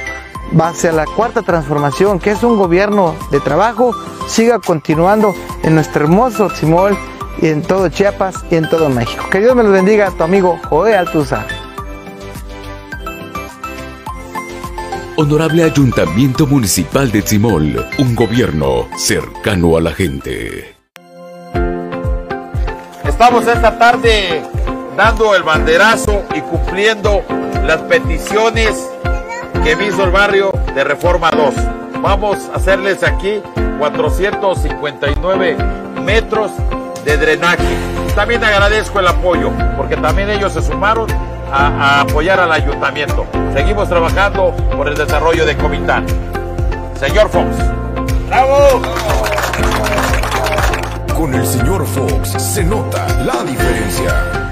hacia 0.60 0.92
la 0.92 1.04
cuarta 1.04 1.42
transformación, 1.42 2.20
que 2.20 2.30
es 2.30 2.42
un 2.42 2.56
gobierno 2.56 3.16
de 3.30 3.40
trabajo, 3.40 3.92
siga 4.28 4.60
continuando 4.60 5.34
en 5.62 5.74
nuestro 5.74 6.04
hermoso 6.04 6.50
Simol 6.50 6.96
y 7.40 7.48
en 7.48 7.62
todo 7.62 7.88
Chiapas 7.88 8.44
y 8.50 8.56
en 8.56 8.68
todo 8.68 8.88
México. 8.88 9.24
Que 9.30 9.40
Dios 9.40 9.54
me 9.54 9.62
lo 9.62 9.70
bendiga, 9.70 10.10
tu 10.10 10.22
amigo 10.22 10.58
Joé 10.68 10.96
Altuza. 10.96 11.46
Honorable 15.16 15.64
Ayuntamiento 15.64 16.46
Municipal 16.46 17.10
de 17.10 17.22
Tzimol, 17.22 17.86
un 17.98 18.14
gobierno 18.14 18.86
cercano 18.98 19.76
a 19.76 19.80
la 19.80 19.92
gente. 19.92 20.74
Estamos 23.04 23.46
esta 23.46 23.78
tarde 23.78 24.42
dando 24.94 25.34
el 25.34 25.42
banderazo 25.42 26.22
y 26.34 26.42
cumpliendo 26.42 27.22
las 27.66 27.80
peticiones 27.82 28.90
que 29.64 29.74
me 29.74 29.86
hizo 29.86 30.04
el 30.04 30.10
barrio 30.10 30.52
de 30.74 30.84
Reforma 30.84 31.30
2. 31.30 31.54
Vamos 32.02 32.50
a 32.52 32.56
hacerles 32.56 33.02
aquí 33.02 33.40
459 33.78 35.56
metros 36.04 36.52
de 37.06 37.16
drenaje. 37.16 37.64
También 38.14 38.42
agradezco 38.42 38.98
el 38.98 39.06
apoyo, 39.06 39.52
porque 39.76 39.96
también 39.96 40.28
ellos 40.28 40.52
se 40.52 40.60
sumaron 40.60 41.06
a, 41.52 41.66
a 41.68 42.00
apoyar 42.00 42.40
al 42.40 42.50
ayuntamiento. 42.50 43.24
Seguimos 43.54 43.88
trabajando 43.88 44.52
por 44.76 44.88
el 44.88 44.96
desarrollo 44.96 45.46
de 45.46 45.56
Comitán. 45.56 46.04
Señor 46.98 47.28
Fox. 47.30 47.46
¡Bravo! 48.28 48.82
Con 51.16 51.32
el 51.34 51.46
señor 51.46 51.86
Fox 51.86 52.30
se 52.42 52.64
nota 52.64 53.06
la 53.24 53.42
diferencia. 53.44 54.45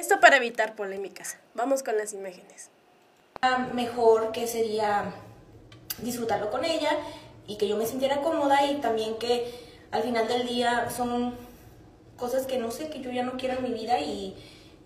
Esto 0.00 0.18
para 0.18 0.38
evitar 0.38 0.76
polémicas. 0.76 1.36
Vamos 1.52 1.82
con 1.82 1.98
las 1.98 2.14
imágenes. 2.14 2.70
Mejor 3.74 4.32
que 4.32 4.46
sería 4.46 5.12
disfrutarlo 5.98 6.50
con 6.50 6.64
ella 6.64 6.92
y 7.46 7.58
que 7.58 7.68
yo 7.68 7.76
me 7.76 7.84
sintiera 7.84 8.22
cómoda 8.22 8.64
y 8.64 8.76
también 8.76 9.18
que 9.18 9.52
al 9.90 10.02
final 10.02 10.26
del 10.26 10.46
día 10.46 10.88
son 10.88 11.34
cosas 12.16 12.46
que 12.46 12.56
no 12.56 12.70
sé, 12.70 12.88
que 12.88 13.02
yo 13.02 13.10
ya 13.10 13.24
no 13.24 13.36
quiero 13.36 13.58
en 13.58 13.62
mi 13.62 13.74
vida 13.74 14.00
y, 14.00 14.34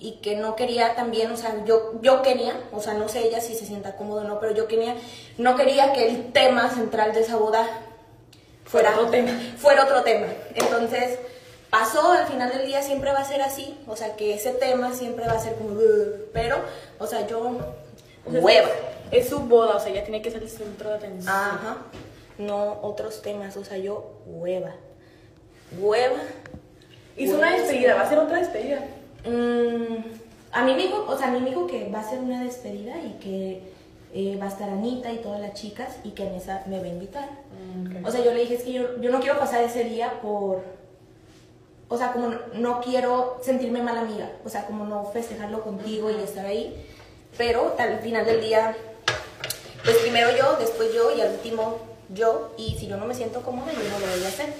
y 0.00 0.16
que 0.16 0.34
no 0.34 0.56
quería 0.56 0.96
también, 0.96 1.30
o 1.30 1.36
sea, 1.36 1.64
yo, 1.64 1.92
yo 2.02 2.22
quería, 2.22 2.60
o 2.72 2.80
sea, 2.80 2.94
no 2.94 3.08
sé 3.08 3.20
ella 3.20 3.40
si 3.40 3.54
se 3.54 3.66
sienta 3.66 3.94
cómoda 3.94 4.22
o 4.22 4.26
no, 4.26 4.40
pero 4.40 4.52
yo 4.52 4.66
quería, 4.66 4.96
no 5.38 5.54
quería 5.54 5.92
que 5.92 6.08
el 6.08 6.32
tema 6.32 6.70
central 6.70 7.14
de 7.14 7.20
esa 7.20 7.36
boda 7.36 7.68
fuera 8.64 8.90
otro 8.96 9.10
tema. 9.10 9.30
Fuera 9.58 9.84
otro 9.84 10.02
tema. 10.02 10.26
Entonces, 10.56 11.20
pasó, 11.74 12.12
al 12.12 12.26
final 12.28 12.52
del 12.52 12.66
día 12.66 12.82
siempre 12.82 13.10
va 13.10 13.18
a 13.18 13.24
ser 13.24 13.42
así, 13.42 13.76
o 13.88 13.96
sea, 13.96 14.14
que 14.14 14.34
ese 14.34 14.52
tema 14.52 14.94
siempre 14.94 15.26
va 15.26 15.32
a 15.32 15.40
ser 15.40 15.56
como, 15.56 15.74
pero, 16.32 16.58
o 17.00 17.06
sea, 17.06 17.26
yo, 17.26 17.58
hueva. 18.26 18.68
Es 19.10 19.28
su 19.28 19.40
boda, 19.40 19.76
o 19.76 19.80
sea, 19.80 19.92
ya 19.92 20.04
tiene 20.04 20.22
que 20.22 20.30
ser 20.30 20.42
el 20.42 20.48
centro 20.48 20.90
de 20.90 20.94
atención. 20.96 21.34
Ajá, 21.34 21.78
no 22.38 22.78
otros 22.82 23.22
temas, 23.22 23.56
o 23.56 23.64
sea, 23.64 23.76
yo, 23.76 24.20
hueva. 24.24 24.70
Hueva. 25.76 26.18
Hizo 27.16 27.36
una 27.36 27.52
despedida, 27.52 27.96
va 27.96 28.02
a 28.02 28.08
ser 28.08 28.18
otra 28.18 28.38
despedida. 28.38 28.78
Mm, 29.24 29.96
a 30.52 30.64
mí 30.64 30.74
me 30.74 30.82
dijo, 30.82 31.04
o 31.08 31.18
sea, 31.18 31.26
a 31.26 31.30
mí 31.32 31.40
me 31.40 31.50
dijo 31.50 31.66
que 31.66 31.90
va 31.90 32.00
a 32.00 32.08
ser 32.08 32.20
una 32.20 32.44
despedida 32.44 32.98
y 32.98 33.18
que 33.20 33.62
eh, 34.14 34.38
va 34.40 34.46
a 34.46 34.48
estar 34.48 34.70
Anita 34.70 35.12
y 35.12 35.18
todas 35.18 35.40
las 35.40 35.54
chicas 35.54 35.96
y 36.04 36.10
que 36.10 36.24
en 36.24 36.34
esa 36.36 36.62
me 36.66 36.78
va 36.78 36.84
a 36.84 36.88
invitar. 36.88 37.28
O 38.04 38.10
sea, 38.12 38.24
yo 38.24 38.32
le 38.32 38.42
dije, 38.42 38.54
es 38.54 38.62
que 38.62 38.72
yo, 38.72 39.00
yo 39.00 39.10
no 39.10 39.18
quiero 39.18 39.40
pasar 39.40 39.64
ese 39.64 39.84
día 39.84 40.20
por, 40.22 40.62
o 41.88 41.98
sea, 41.98 42.12
como 42.12 42.30
no, 42.54 42.80
quiero 42.80 43.38
sentirme 43.42 43.82
mala 43.82 44.00
amiga, 44.00 44.30
o 44.44 44.48
sea, 44.48 44.66
como 44.66 44.84
no 44.86 45.04
festejarlo 45.12 45.62
contigo 45.62 46.10
y 46.10 46.14
estar 46.14 46.46
ahí, 46.46 46.74
pero 47.36 47.74
al 47.78 48.00
final 48.00 48.24
del 48.24 48.40
día, 48.40 48.76
pues 49.84 49.96
primero 49.98 50.28
yo, 50.36 50.56
después 50.58 50.92
yo 50.94 51.14
y 51.14 51.20
al 51.20 51.32
último 51.32 51.78
yo, 52.12 52.52
y 52.56 52.76
si 52.78 52.86
yo 52.86 52.96
no 52.96 53.06
me 53.06 53.14
siento 53.14 53.42
cómoda, 53.42 53.72
yo 53.72 53.78
no 53.78 53.98
lo 53.98 54.06
voy 54.06 54.24
a 54.24 54.28
hacer. 54.28 54.52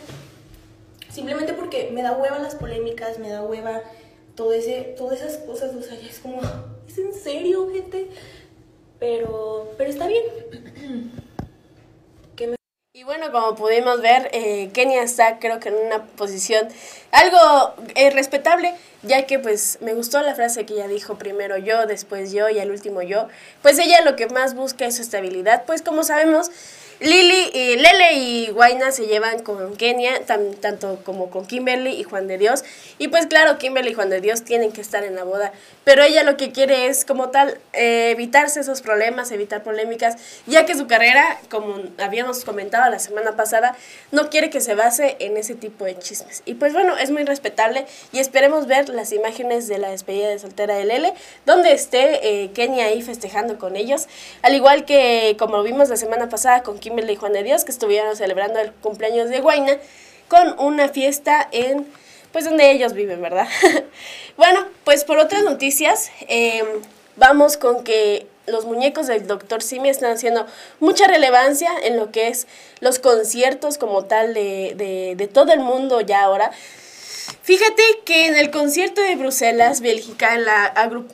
Simplemente 1.11 1.53
porque 1.53 1.91
me 1.93 2.03
da 2.03 2.13
hueva 2.13 2.39
las 2.39 2.57
polémicas, 2.57 3.19
me 3.19 3.29
da 3.29 3.43
hueva 3.43 3.83
todo 4.35 4.53
ese, 4.53 4.95
todas 4.99 5.21
esas 5.21 5.39
cosas, 5.39 5.75
o 5.75 5.83
sea, 5.83 5.97
ya 5.97 6.09
es 6.09 6.19
como, 6.19 6.41
¿es 6.89 6.99
en 6.99 7.15
serio, 7.15 7.71
gente? 7.73 8.09
Pero, 8.99 9.73
pero 9.79 9.91
está 9.91 10.09
bien. 10.09 11.13
Y 13.05 13.07
bueno, 13.07 13.31
como 13.33 13.55
pudimos 13.55 14.01
ver, 14.01 14.31
eh, 14.33 14.71
Kenia 14.73 15.03
está 15.03 15.39
creo 15.39 15.61
que 15.61 15.69
en 15.69 15.75
una 15.75 16.05
posición 16.17 16.67
algo 17.13 17.75
eh, 17.97 18.09
respetable, 18.09 18.75
ya 19.03 19.27
que 19.27 19.39
pues 19.39 19.77
me 19.83 19.93
gustó 19.93 20.23
la 20.23 20.35
frase 20.35 20.65
que 20.65 20.73
ella 20.73 20.89
dijo, 20.89 21.19
primero 21.19 21.59
yo, 21.59 21.85
después 21.85 22.33
yo 22.33 22.49
y 22.49 22.61
al 22.61 22.71
último 22.71 23.03
yo. 23.03 23.29
Pues 23.61 23.79
ella 23.79 24.01
lo 24.07 24.17
que 24.17 24.27
más 24.29 24.55
busca 24.55 24.87
es 24.87 24.97
su 24.97 25.03
estabilidad, 25.03 25.65
pues 25.67 25.83
como 25.83 26.03
sabemos, 26.03 26.51
Lili, 27.01 27.51
y 27.53 27.77
Lele 27.77 28.13
y 28.15 28.47
Guaina 28.51 28.91
se 28.93 29.07
llevan 29.07 29.43
con 29.43 29.77
Kenia, 29.77 30.25
tan- 30.27 30.55
tanto 30.55 31.01
como 31.05 31.31
con 31.31 31.47
Kimberly 31.47 31.91
y 31.91 32.03
Juan 32.05 32.29
de 32.29 32.39
Dios. 32.39 32.65
Y 32.99 33.09
pues 33.09 33.27
claro, 33.27 33.59
Kimberly 33.59 33.91
y 33.91 33.95
Juan 33.95 34.11
de 34.11 34.21
Dios 34.21 34.43
tienen 34.45 34.73
que 34.73 34.81
estar 34.81 35.05
en 35.05 35.15
la 35.17 35.25
boda. 35.25 35.53
Pero 35.85 36.03
ella 36.03 36.23
lo 36.23 36.37
que 36.37 36.53
quiere 36.53 36.87
es 36.87 37.05
como 37.05 37.31
tal 37.31 37.59
eh, 37.73 38.11
evitarse 38.11 38.61
esos 38.61 38.81
problemas, 38.81 39.31
evitar 39.33 39.63
polémicas, 39.63 40.17
ya 40.47 40.65
que 40.65 40.75
su 40.75 40.87
carrera, 40.87 41.39
como 41.51 41.77
habíamos 41.99 42.45
comentado 42.45 42.91
la 42.91 42.99
semana 42.99 43.37
pasada, 43.37 43.77
no 44.13 44.31
quiere 44.31 44.49
que 44.49 44.61
se 44.61 44.75
base 44.75 45.17
en 45.19 45.37
ese 45.37 45.55
tipo 45.55 45.85
de 45.85 45.99
chismes. 45.99 46.43
Y 46.47 46.55
pues 46.55 46.73
bueno, 46.73 46.97
es 46.97 47.11
muy 47.11 47.25
respetable 47.25 47.87
y 48.13 48.19
esperemos 48.21 48.67
ver 48.67 48.89
las 48.89 49.13
imágenes 49.13 49.69
de 49.69 49.79
la 49.79 49.91
despedida 49.91 50.29
de 50.29 50.39
soltera 50.39 50.75
de 50.77 50.85
Lele, 50.85 51.13
donde 51.45 51.73
esté 51.73 52.45
eh, 52.45 52.51
Kenia 52.55 52.87
ahí 52.87 53.03
festejando 53.03 53.59
con 53.59 53.77
ellos, 53.77 54.07
al 54.43 54.55
igual 54.55 54.85
que 54.85 55.37
como 55.39 55.63
vimos 55.63 55.89
la 55.89 55.97
semana 55.97 56.29
pasada 56.29 56.63
con 56.63 56.79
Kimberly 56.85 57.15
y 57.15 57.17
Juan 57.17 57.33
de 57.33 57.43
Dios, 57.43 57.65
que 57.65 57.73
estuvieron 57.73 58.15
celebrando 58.15 58.61
el 58.61 58.73
cumpleaños 58.73 59.31
de 59.31 59.41
Guaina, 59.41 59.79
con 60.29 60.59
una 60.59 60.91
fiesta 60.91 61.49
en, 61.51 61.87
pues 62.31 62.45
donde 62.45 62.71
ellos 62.71 62.93
viven, 62.93 63.23
¿verdad? 63.23 63.49
bueno, 64.37 64.67
pues 64.85 65.05
por 65.05 65.19
otras 65.19 65.43
noticias, 65.45 66.11
eh, 66.29 66.63
vamos 67.17 67.57
con 67.57 67.85
que 67.85 68.27
los 68.47 68.67
muñecos 68.67 69.07
del 69.07 69.27
Dr. 69.27 69.63
Simi 69.63 69.89
están 69.89 70.13
haciendo 70.13 70.47
mucha 70.79 71.07
relevancia 71.07 71.71
en 71.83 71.97
lo 71.97 72.11
que 72.11 72.29
es 72.29 72.47
los 72.81 72.99
conciertos 72.99 73.79
como 73.79 74.05
tal 74.05 74.35
de, 74.35 75.15
de 75.17 75.27
todo 75.27 75.55
el 75.55 75.61
mundo 75.61 76.03
ya 76.03 76.23
ahora. 76.23 76.51
Fíjate 77.43 77.83
que 78.07 78.27
en 78.27 78.37
el 78.37 78.51
concierto 78.51 79.03
de 79.03 79.17
Bruselas, 79.17 79.83
Bélgica, 79.83 80.35
agru- 80.75 81.07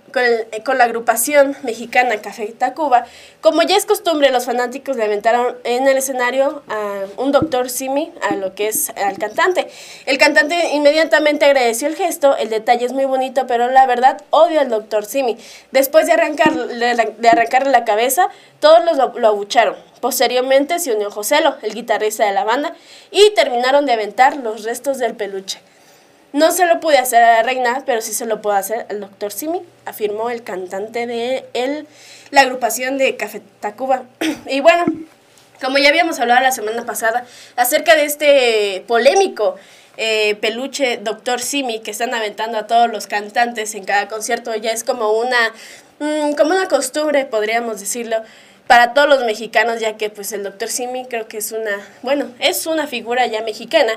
con, 0.65 0.79
la 0.79 0.85
agrupación 0.85 1.57
mexicana 1.65 2.23
Café 2.23 2.47
Tacuba, 2.57 3.05
como 3.41 3.63
ya 3.63 3.77
es 3.77 3.85
costumbre, 3.85 4.31
los 4.31 4.45
fanáticos 4.45 4.97
le 4.97 5.05
aventaron 5.05 5.57
en 5.65 5.89
el 5.89 5.97
escenario 5.97 6.63
a 6.69 7.05
un 7.17 7.33
doctor 7.33 7.69
Simi, 7.69 8.13
a 8.23 8.37
lo 8.37 8.55
que 8.55 8.69
es 8.69 8.91
al 8.91 9.19
cantante. 9.19 9.69
El 10.07 10.19
cantante 10.19 10.71
inmediatamente 10.73 11.47
agradeció 11.47 11.89
el 11.89 11.97
gesto, 11.97 12.37
el 12.37 12.49
detalle 12.49 12.87
es 12.87 12.93
muy 12.93 13.07
bonito, 13.07 13.49
pero 13.49 13.69
la 13.69 13.87
verdad 13.87 14.23
odio 14.31 14.61
al 14.61 14.69
doctor 14.69 15.07
Simi. 15.07 15.37
Después 15.73 16.07
de, 16.07 16.13
arrancar, 16.13 16.55
de 16.55 17.29
arrancarle 17.29 17.73
la 17.73 17.85
cabeza, 17.85 18.29
todos 18.61 18.85
los 18.85 18.97
lo, 18.97 19.19
lo 19.19 19.29
abucharon. 19.29 19.75
Posteriormente 20.01 20.79
se 20.79 20.93
unió 20.95 21.11
Joselo, 21.11 21.57
el 21.63 21.75
guitarrista 21.75 22.25
de 22.25 22.33
la 22.33 22.45
banda, 22.45 22.75
y 23.11 23.31
terminaron 23.31 23.85
de 23.85 23.95
aventar 23.95 24.37
los 24.37 24.63
restos 24.63 24.99
del 24.99 25.15
peluche. 25.15 25.61
No 26.33 26.53
se 26.53 26.67
lo 26.67 26.79
pude 26.79 26.99
hacer 26.99 27.23
a 27.23 27.37
la 27.37 27.43
reina, 27.43 27.83
pero 27.85 28.01
sí 28.01 28.13
se 28.13 28.25
lo 28.25 28.41
puedo 28.41 28.57
hacer 28.57 28.87
al 28.89 29.01
doctor 29.01 29.33
Simi, 29.33 29.63
afirmó 29.85 30.31
el 30.31 30.45
cantante 30.45 31.07
de 31.07 31.45
el, 31.55 31.89
la 32.31 32.43
agrupación 32.43 32.99
de 32.99 33.17
Café 33.17 33.43
Tacuba. 33.59 34.05
y 34.47 34.61
bueno, 34.61 34.85
como 35.61 35.79
ya 35.79 35.89
habíamos 35.89 36.21
hablado 36.21 36.41
la 36.41 36.53
semana 36.53 36.87
pasada 36.87 37.25
acerca 37.57 37.97
de 37.97 38.05
este 38.05 38.85
polémico 38.87 39.57
eh, 39.97 40.37
peluche 40.37 40.99
Doctor 40.99 41.41
Simi 41.41 41.81
que 41.81 41.91
están 41.91 42.15
aventando 42.15 42.59
a 42.59 42.67
todos 42.67 42.91
los 42.91 43.07
cantantes 43.07 43.75
en 43.75 43.85
cada 43.85 44.09
concierto, 44.09 44.55
ya 44.55 44.71
es 44.71 44.85
como 44.85 45.11
una, 45.13 45.53
mm, 45.99 46.33
como 46.33 46.53
una 46.53 46.69
costumbre, 46.69 47.25
podríamos 47.27 47.81
decirlo, 47.81 48.23
para 48.71 48.95
todos 48.95 49.09
los 49.09 49.25
mexicanos, 49.25 49.81
ya 49.81 49.97
que 49.97 50.11
pues 50.11 50.31
el 50.31 50.45
doctor 50.45 50.69
Simi 50.69 51.05
creo 51.05 51.27
que 51.27 51.39
es 51.39 51.51
una, 51.51 51.85
bueno, 52.03 52.31
es 52.39 52.67
una 52.67 52.87
figura 52.87 53.27
ya 53.27 53.43
mexicana. 53.43 53.91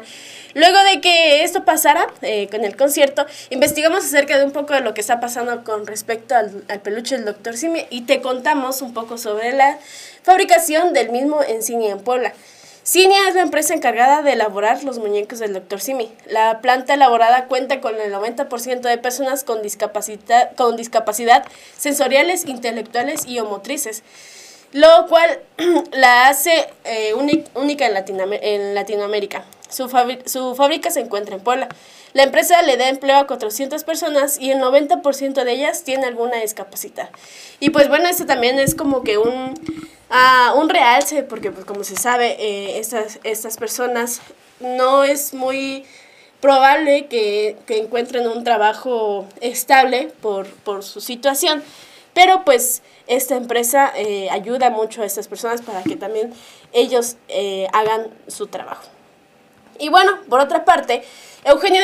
Luego 0.56 0.80
de 0.86 1.00
que 1.00 1.44
esto 1.44 1.64
pasara 1.64 2.08
eh, 2.24 2.48
con 2.50 2.66
el 2.66 2.76
concierto, 2.76 3.28
investigamos 3.52 4.04
acerca 4.04 4.40
de 4.40 4.46
un 4.46 4.52
poco 4.52 4.74
de 4.74 4.80
lo 4.80 4.96
que 4.96 5.02
está 5.02 5.20
pasando 5.20 5.64
con 5.64 5.86
respecto 5.86 6.34
al, 6.34 6.64
al 6.70 6.82
peluche 6.82 7.16
del 7.16 7.26
doctor 7.26 7.56
Simi 7.56 7.86
y 7.92 8.02
te 8.02 8.20
contamos 8.20 8.82
un 8.82 8.96
poco 8.96 9.20
sobre 9.20 9.54
la 9.54 9.78
fabricación 10.24 10.92
del 10.94 11.12
mismo 11.12 11.44
en 11.44 11.62
Cinia 11.62 11.92
en 11.92 12.00
Puebla. 12.00 12.34
Cinia 12.82 13.30
es 13.30 13.36
la 13.36 13.42
empresa 13.42 13.76
encargada 13.76 14.24
de 14.24 14.34
elaborar 14.34 14.84
los 14.84 14.98
muñecos 14.98 15.38
del 15.38 15.54
Dr. 15.54 15.82
Simi. 15.82 16.12
La 16.26 16.62
planta 16.62 16.96
elaborada 16.96 17.46
cuenta 17.46 17.80
con 17.80 18.02
el 18.02 18.12
90% 18.12 18.82
de 18.82 18.98
personas 18.98 19.44
con 19.44 19.62
discapacidad, 19.62 20.56
con 20.56 20.78
discapacidad 20.78 21.46
sensoriales, 21.78 22.48
intelectuales 22.48 23.28
y 23.28 23.38
o 23.38 23.46
motrices 23.46 24.02
lo 24.74 25.08
cual 25.08 25.40
la 25.92 26.28
hace 26.28 26.68
eh, 26.84 27.14
única 27.14 27.88
en, 27.88 28.76
Latinoamérica. 28.76 29.46
Su, 29.70 29.90
su 30.26 30.56
fábrica 30.56 30.92
se 30.92 31.00
encuentra 31.00 31.36
en 31.36 31.42
Puebla. 31.42 31.70
La 32.14 32.24
empresa 32.24 32.62
le 32.62 32.78
da 32.78 32.90
empleo 32.90 33.18
a 33.18 33.28
400 33.28 33.84
personas 33.84 34.40
y 34.40 34.52
el 34.52 34.60
90% 34.60 35.44
de 35.44 35.52
ellas 35.52 35.84
tiene 35.84 36.06
alguna 36.06 36.38
discapacidad. 36.38 37.10
Y 37.60 37.70
pues 37.70 37.88
bueno, 37.88 38.08
esto 38.08 38.26
también 38.26 38.60
es 38.60 38.76
como 38.76 39.04
que 39.04 39.18
un, 39.18 39.54
uh, 40.12 40.60
un 40.60 40.70
realce, 40.70 41.24
porque 41.24 41.52
pues 41.52 41.66
como 41.66 41.84
se 41.84 41.96
sabe, 41.96 42.36
eh, 42.40 42.80
estas, 42.80 43.20
estas 43.24 43.58
personas 43.58 44.22
no 44.60 45.04
es 45.04 45.34
muy 45.34 45.86
probable 46.40 47.08
que, 47.08 47.58
que 47.66 47.78
encuentren 47.78 48.28
un 48.28 48.44
trabajo 48.44 49.26
estable 49.42 50.12
por, 50.22 50.48
por 50.48 50.84
su 50.84 51.02
situación. 51.02 51.64
Pero 52.14 52.44
pues 52.46 52.84
esta 53.08 53.36
empresa 53.36 53.92
eh, 53.96 54.30
ayuda 54.30 54.70
mucho 54.70 55.02
a 55.02 55.06
estas 55.06 55.28
personas 55.28 55.62
para 55.62 55.84
que 55.84 55.96
también 55.96 56.34
ellos 56.72 57.18
eh, 57.28 57.68
hagan 57.74 58.08
su 58.28 58.48
trabajo. 58.48 58.84
Y 59.80 59.90
bueno, 59.90 60.12
por 60.30 60.40
otra 60.40 60.66
parte, 60.66 61.04
Eugenio 61.46 61.82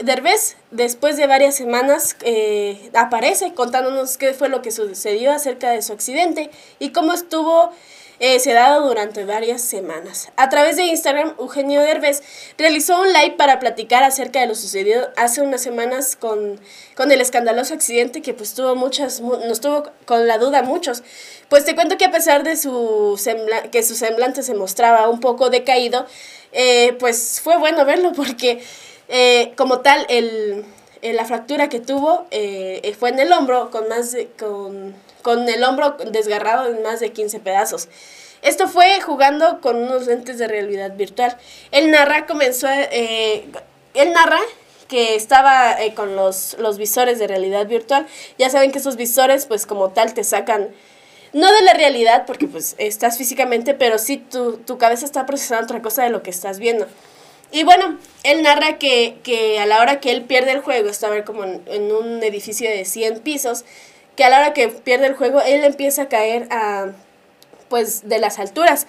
Derbez, 0.00 0.56
después 0.70 1.16
de 1.16 1.26
varias 1.26 1.54
semanas, 1.54 2.16
eh, 2.22 2.90
aparece 2.94 3.54
contándonos 3.54 4.18
qué 4.18 4.34
fue 4.34 4.48
lo 4.48 4.60
que 4.60 4.70
sucedió 4.70 5.32
acerca 5.32 5.70
de 5.70 5.80
su 5.80 5.92
accidente 5.92 6.50
y 6.78 6.90
cómo 6.90 7.14
estuvo 7.14 7.70
eh, 8.20 8.40
se 8.40 8.52
ha 8.52 8.54
dado 8.54 8.86
durante 8.86 9.24
varias 9.24 9.62
semanas. 9.62 10.28
A 10.36 10.48
través 10.48 10.76
de 10.76 10.84
Instagram, 10.84 11.34
Eugenio 11.38 11.80
Derbez 11.82 12.22
realizó 12.56 13.00
un 13.00 13.12
live 13.12 13.36
para 13.36 13.60
platicar 13.60 14.02
acerca 14.02 14.40
de 14.40 14.46
lo 14.46 14.54
sucedido 14.54 15.10
hace 15.16 15.40
unas 15.40 15.62
semanas 15.62 16.16
con, 16.16 16.60
con 16.96 17.12
el 17.12 17.20
escandaloso 17.20 17.74
accidente 17.74 18.22
que 18.22 18.34
pues 18.34 18.54
tuvo 18.54 18.74
muchas, 18.74 19.20
nos 19.20 19.60
tuvo 19.60 19.84
con 20.04 20.26
la 20.26 20.38
duda 20.38 20.62
muchos. 20.62 21.02
Pues 21.48 21.64
te 21.64 21.74
cuento 21.74 21.96
que 21.96 22.04
a 22.06 22.10
pesar 22.10 22.42
de 22.42 22.56
su 22.56 23.18
que 23.70 23.82
su 23.82 23.94
semblante 23.94 24.42
se 24.42 24.54
mostraba 24.54 25.08
un 25.08 25.20
poco 25.20 25.50
decaído, 25.50 26.06
eh, 26.52 26.96
pues 26.98 27.40
fue 27.42 27.56
bueno 27.56 27.84
verlo 27.84 28.12
porque 28.12 28.60
eh, 29.08 29.52
como 29.56 29.80
tal 29.80 30.04
el, 30.08 30.64
la 31.02 31.24
fractura 31.24 31.68
que 31.68 31.80
tuvo 31.80 32.26
fue 32.98 33.08
en 33.10 33.18
el 33.18 33.32
hombro 33.32 33.70
con 33.70 33.88
más 33.88 34.12
de, 34.12 34.28
con 34.38 34.94
con 35.22 35.48
el 35.48 35.62
hombro 35.64 35.96
desgarrado 36.10 36.68
en 36.70 36.82
más 36.82 37.00
de 37.00 37.12
15 37.12 37.40
pedazos. 37.40 37.88
Esto 38.40 38.68
fue 38.68 39.00
jugando 39.00 39.60
con 39.60 39.76
unos 39.76 40.06
lentes 40.06 40.38
de 40.38 40.46
realidad 40.46 40.96
virtual. 40.96 41.36
Él 41.70 41.90
narra, 41.90 42.26
comenzó, 42.26 42.68
eh, 42.70 43.46
él 43.94 44.12
narra 44.12 44.38
que 44.86 45.16
estaba 45.16 45.82
eh, 45.82 45.92
con 45.92 46.16
los, 46.16 46.56
los 46.58 46.78
visores 46.78 47.18
de 47.18 47.26
realidad 47.26 47.66
virtual. 47.66 48.06
Ya 48.38 48.48
saben 48.48 48.70
que 48.72 48.78
esos 48.78 48.96
visores, 48.96 49.44
pues 49.44 49.66
como 49.66 49.90
tal, 49.90 50.14
te 50.14 50.24
sacan, 50.24 50.68
no 51.32 51.52
de 51.52 51.62
la 51.62 51.74
realidad, 51.74 52.24
porque 52.24 52.46
pues 52.46 52.74
estás 52.78 53.18
físicamente, 53.18 53.74
pero 53.74 53.98
sí 53.98 54.16
tu, 54.16 54.56
tu 54.58 54.78
cabeza 54.78 55.04
está 55.04 55.26
procesando 55.26 55.64
otra 55.64 55.82
cosa 55.82 56.04
de 56.04 56.10
lo 56.10 56.22
que 56.22 56.30
estás 56.30 56.58
viendo. 56.58 56.86
Y 57.50 57.64
bueno, 57.64 57.98
él 58.24 58.42
narra 58.42 58.78
que, 58.78 59.16
que 59.22 59.58
a 59.58 59.66
la 59.66 59.80
hora 59.80 60.00
que 60.00 60.10
él 60.10 60.24
pierde 60.24 60.52
el 60.52 60.60
juego, 60.60 60.88
estaba 60.88 61.24
como 61.24 61.44
en, 61.44 61.62
en 61.66 61.92
un 61.92 62.22
edificio 62.22 62.68
de 62.68 62.84
100 62.84 63.20
pisos, 63.20 63.64
que 64.16 64.24
a 64.24 64.30
la 64.30 64.38
hora 64.38 64.52
que 64.52 64.68
pierde 64.68 65.06
el 65.06 65.14
juego, 65.14 65.40
él 65.40 65.64
empieza 65.64 66.02
a 66.02 66.08
caer 66.08 66.48
a, 66.50 66.88
pues, 67.68 68.08
de 68.08 68.18
las 68.18 68.38
alturas. 68.38 68.86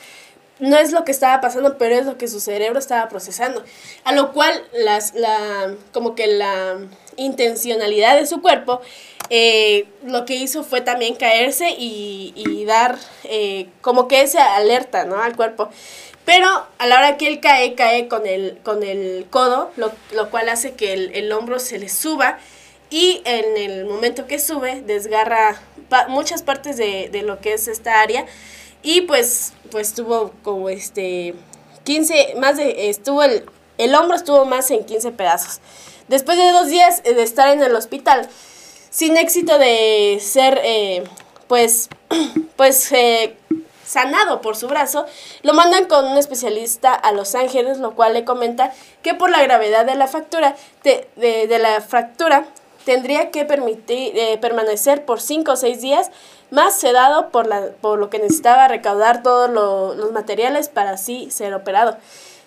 No 0.60 0.78
es 0.78 0.92
lo 0.92 1.06
que 1.06 1.12
estaba 1.12 1.40
pasando, 1.40 1.78
pero 1.78 1.96
es 1.96 2.06
lo 2.06 2.18
que 2.18 2.28
su 2.28 2.42
cerebro 2.42 2.80
estaba 2.80 3.08
procesando. 3.08 3.64
A 4.04 4.12
lo 4.12 4.34
cual, 4.34 4.62
las, 4.74 5.14
la, 5.14 5.76
como 5.94 6.16
que 6.16 6.28
la 6.28 6.80
intencionalidad 7.16 8.18
de 8.18 8.26
su 8.26 8.42
cuerpo, 8.42 8.82
eh, 9.30 9.86
lo 10.04 10.26
que 10.26 10.36
hizo 10.36 10.64
fue 10.64 10.82
también 10.82 11.16
caerse 11.16 11.70
y, 11.78 12.34
y 12.36 12.66
dar 12.66 12.98
eh, 13.24 13.68
como 13.82 14.08
que 14.08 14.22
esa 14.22 14.56
alerta, 14.56 15.06
¿no? 15.06 15.22
Al 15.22 15.36
cuerpo. 15.36 15.70
Pero 16.30 16.68
a 16.78 16.86
la 16.86 17.00
hora 17.00 17.18
que 17.18 17.26
él 17.26 17.40
cae, 17.40 17.74
cae 17.74 18.08
con 18.08 18.28
el, 18.28 18.60
con 18.62 18.84
el 18.84 19.26
codo, 19.32 19.72
lo, 19.78 19.92
lo 20.14 20.30
cual 20.30 20.50
hace 20.50 20.74
que 20.74 20.94
el, 20.94 21.12
el 21.16 21.32
hombro 21.32 21.58
se 21.58 21.80
le 21.80 21.90
suba 21.90 22.38
y 22.92 23.24
en 23.26 23.58
el 23.58 23.86
momento 23.86 24.28
que 24.28 24.38
sube 24.38 24.84
desgarra 24.86 25.60
muchas 26.08 26.44
partes 26.44 26.78
de, 26.78 27.10
de, 27.12 27.24
lo 27.24 27.40
que 27.42 27.54
es 27.54 27.68
esta 27.68 28.00
área 28.00 28.28
y 28.84 29.02
pues 29.02 29.54
pues 29.72 29.96
tuvo 29.96 30.32
como 30.44 30.70
este 30.70 31.34
15 31.86 32.36
más 32.40 32.58
de 32.58 32.92
estuvo 32.92 33.24
el, 33.24 33.46
el 33.80 33.96
hombro 33.96 34.16
estuvo 34.16 34.46
más 34.46 34.70
en 34.70 34.86
15 34.86 35.12
pedazos. 35.14 35.62
Después 36.10 36.38
de 36.38 36.52
dos 36.52 36.68
días 36.68 37.02
de 37.02 37.24
estar 37.24 37.50
en 37.50 37.64
el 37.64 37.74
hospital 37.74 38.30
sin 38.92 39.18
éxito 39.18 39.58
de 39.58 40.20
ser 40.22 40.62
eh, 40.64 41.06
pues 41.48 41.90
pues 42.56 42.92
eh, 42.92 43.36
sanado 43.90 44.40
por 44.42 44.56
su 44.56 44.68
brazo, 44.68 45.08
lo 45.42 45.54
mandan 45.54 45.86
con 45.86 46.06
un 46.06 46.18
especialista 46.18 46.94
a 46.94 47.12
Los 47.12 47.34
Ángeles, 47.34 47.80
lo 47.80 47.96
cual 47.96 48.14
le 48.14 48.24
comenta 48.24 48.72
que 49.02 49.16
por 49.16 49.32
la 49.32 49.42
gravedad 49.42 49.84
de 49.86 49.96
la 49.96 50.08
fractura, 50.08 50.56
de, 50.84 51.10
de, 51.16 51.48
de 51.48 51.58
la 51.58 51.82
fractura 51.82 52.46
tendría 52.86 53.32
que 53.32 53.46
permitir, 53.46 54.16
eh, 54.16 54.38
permanecer 54.40 55.06
por 55.06 55.22
cinco 55.22 55.54
o 55.54 55.56
seis 55.56 55.82
días 55.82 56.12
más 56.52 56.80
sedado 56.80 57.30
por, 57.30 57.48
la, 57.48 57.72
por 57.82 57.98
lo 57.98 58.10
que 58.12 58.20
necesitaba 58.20 58.68
recaudar 58.68 59.24
todos 59.24 59.50
los 59.50 60.12
materiales 60.12 60.70
para 60.70 60.92
así 60.92 61.32
ser 61.32 61.54
operado. 61.56 61.98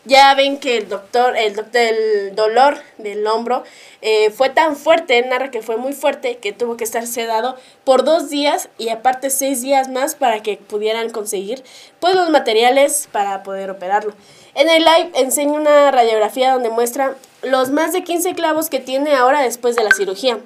Ya 0.05 0.35
ven 0.35 0.59
que 0.59 0.79
el 0.79 0.89
doctor, 0.89 1.37
el 1.37 1.55
doctor, 1.55 1.81
el 1.81 2.35
dolor 2.35 2.79
del 2.99 3.25
hombro 3.25 3.63
eh, 4.01 4.31
fue 4.31 4.51
tan 4.51 4.75
fuerte, 4.75 5.23
narra 5.23 5.53
que 5.53 5.63
fue 5.63 5.77
muy 5.77 5.93
fuerte, 5.93 6.39
que 6.39 6.53
tuvo 6.53 6.77
que 6.77 6.83
estar 6.83 7.07
sedado 7.07 7.57
por 7.85 8.03
dos 8.03 8.29
días 8.29 8.69
y 8.79 8.89
aparte 8.89 9.31
seis 9.31 9.63
días 9.63 9.89
más 9.89 10.17
para 10.17 10.43
que 10.43 10.57
pudieran 10.57 11.11
conseguir 11.11 11.63
pues 12.01 12.17
los 12.17 12.31
materiales 12.31 13.09
para 13.13 13.45
poder 13.45 13.71
operarlo. 13.71 14.13
En 14.57 14.69
el 14.69 14.85
live 14.85 15.13
enseña 15.15 15.53
una 15.53 15.93
radiografía 15.93 16.53
donde 16.53 16.71
muestra 16.71 17.15
los 17.43 17.71
más 17.71 17.93
de 17.93 18.03
15 18.03 18.35
clavos 18.35 18.71
que 18.71 18.81
tiene 18.81 19.15
ahora 19.15 19.41
después 19.41 19.77
de 19.77 19.85
la 19.85 19.93
cirugía, 19.93 20.41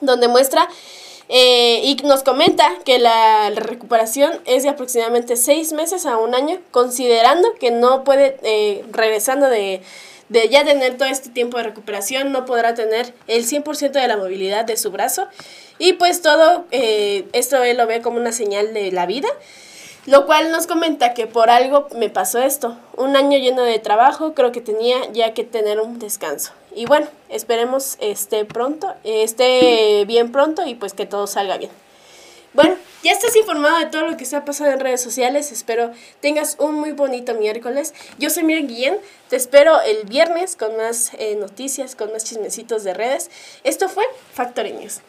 donde 0.00 0.28
muestra 0.28 0.68
eh, 1.28 1.80
y 1.82 1.96
nos 2.04 2.22
comenta 2.22 2.70
que 2.84 2.98
la, 2.98 3.50
recuperación 3.50 4.32
es 4.44 4.62
de 4.62 4.68
aproximadamente 4.68 5.36
6 5.36 5.72
meses 5.72 6.06
a 6.06 6.18
un 6.18 6.34
año, 6.34 6.58
considerando 6.70 7.54
que 7.54 7.70
no 7.70 8.04
puede, 8.04 8.36
eh, 8.42 8.84
regresando 8.92 9.48
de, 9.48 9.80
de 10.28 10.48
ya 10.48 10.64
tener 10.64 10.96
todo 10.96 11.08
este 11.08 11.30
tiempo 11.30 11.56
de 11.58 11.64
recuperación, 11.64 12.32
no 12.32 12.44
podrá 12.44 12.74
tener 12.74 13.12
el 13.26 13.44
100% 13.44 13.92
de 13.92 14.08
la 14.08 14.16
movilidad 14.16 14.64
de 14.64 14.76
su 14.76 14.90
brazo. 14.90 15.26
Y 15.78 15.94
pues 15.94 16.22
todo 16.22 16.64
eh, 16.70 17.26
esto 17.32 17.62
él 17.62 17.76
lo 17.76 17.86
ve 17.86 18.00
como 18.00 18.18
una 18.18 18.32
señal 18.32 18.72
de 18.72 18.92
la 18.92 19.06
vida 19.06 19.28
lo 20.06 20.24
cual 20.26 20.50
nos 20.52 20.66
comenta 20.66 21.14
que 21.14 21.26
por 21.26 21.50
algo 21.50 21.88
me 21.96 22.08
pasó 22.08 22.40
esto. 22.40 22.76
Un 22.96 23.16
año 23.16 23.38
lleno 23.38 23.62
de 23.62 23.78
trabajo, 23.78 24.34
creo 24.34 24.52
que 24.52 24.60
tenía 24.60 24.96
ya 25.12 25.34
que 25.34 25.44
tener 25.44 25.80
un 25.80 25.98
descanso. 25.98 26.52
Y 26.74 26.86
bueno, 26.86 27.06
esperemos 27.28 27.96
esté 28.00 28.44
pronto, 28.44 28.94
esté 29.02 30.04
bien 30.06 30.30
pronto 30.30 30.66
y 30.66 30.74
pues 30.74 30.92
que 30.92 31.06
todo 31.06 31.26
salga 31.26 31.58
bien. 31.58 31.70
Bueno, 32.52 32.76
ya 33.02 33.12
estás 33.12 33.36
informado 33.36 33.78
de 33.78 33.86
todo 33.86 34.06
lo 34.06 34.16
que 34.16 34.24
está 34.24 34.44
pasando 34.44 34.72
en 34.72 34.80
redes 34.80 35.02
sociales. 35.02 35.52
Espero 35.52 35.92
tengas 36.20 36.56
un 36.58 36.74
muy 36.74 36.92
bonito 36.92 37.34
miércoles. 37.34 37.92
Yo 38.18 38.30
soy 38.30 38.44
Miriam 38.44 38.66
Guillén. 38.66 38.98
Te 39.28 39.36
espero 39.36 39.80
el 39.82 40.06
viernes 40.06 40.56
con 40.56 40.76
más 40.76 41.12
eh, 41.18 41.36
noticias, 41.36 41.96
con 41.96 42.12
más 42.12 42.24
chismecitos 42.24 42.82
de 42.82 42.94
redes. 42.94 43.30
Esto 43.62 43.88
fue 43.88 44.04
Factory 44.32 44.72
News. 44.72 45.00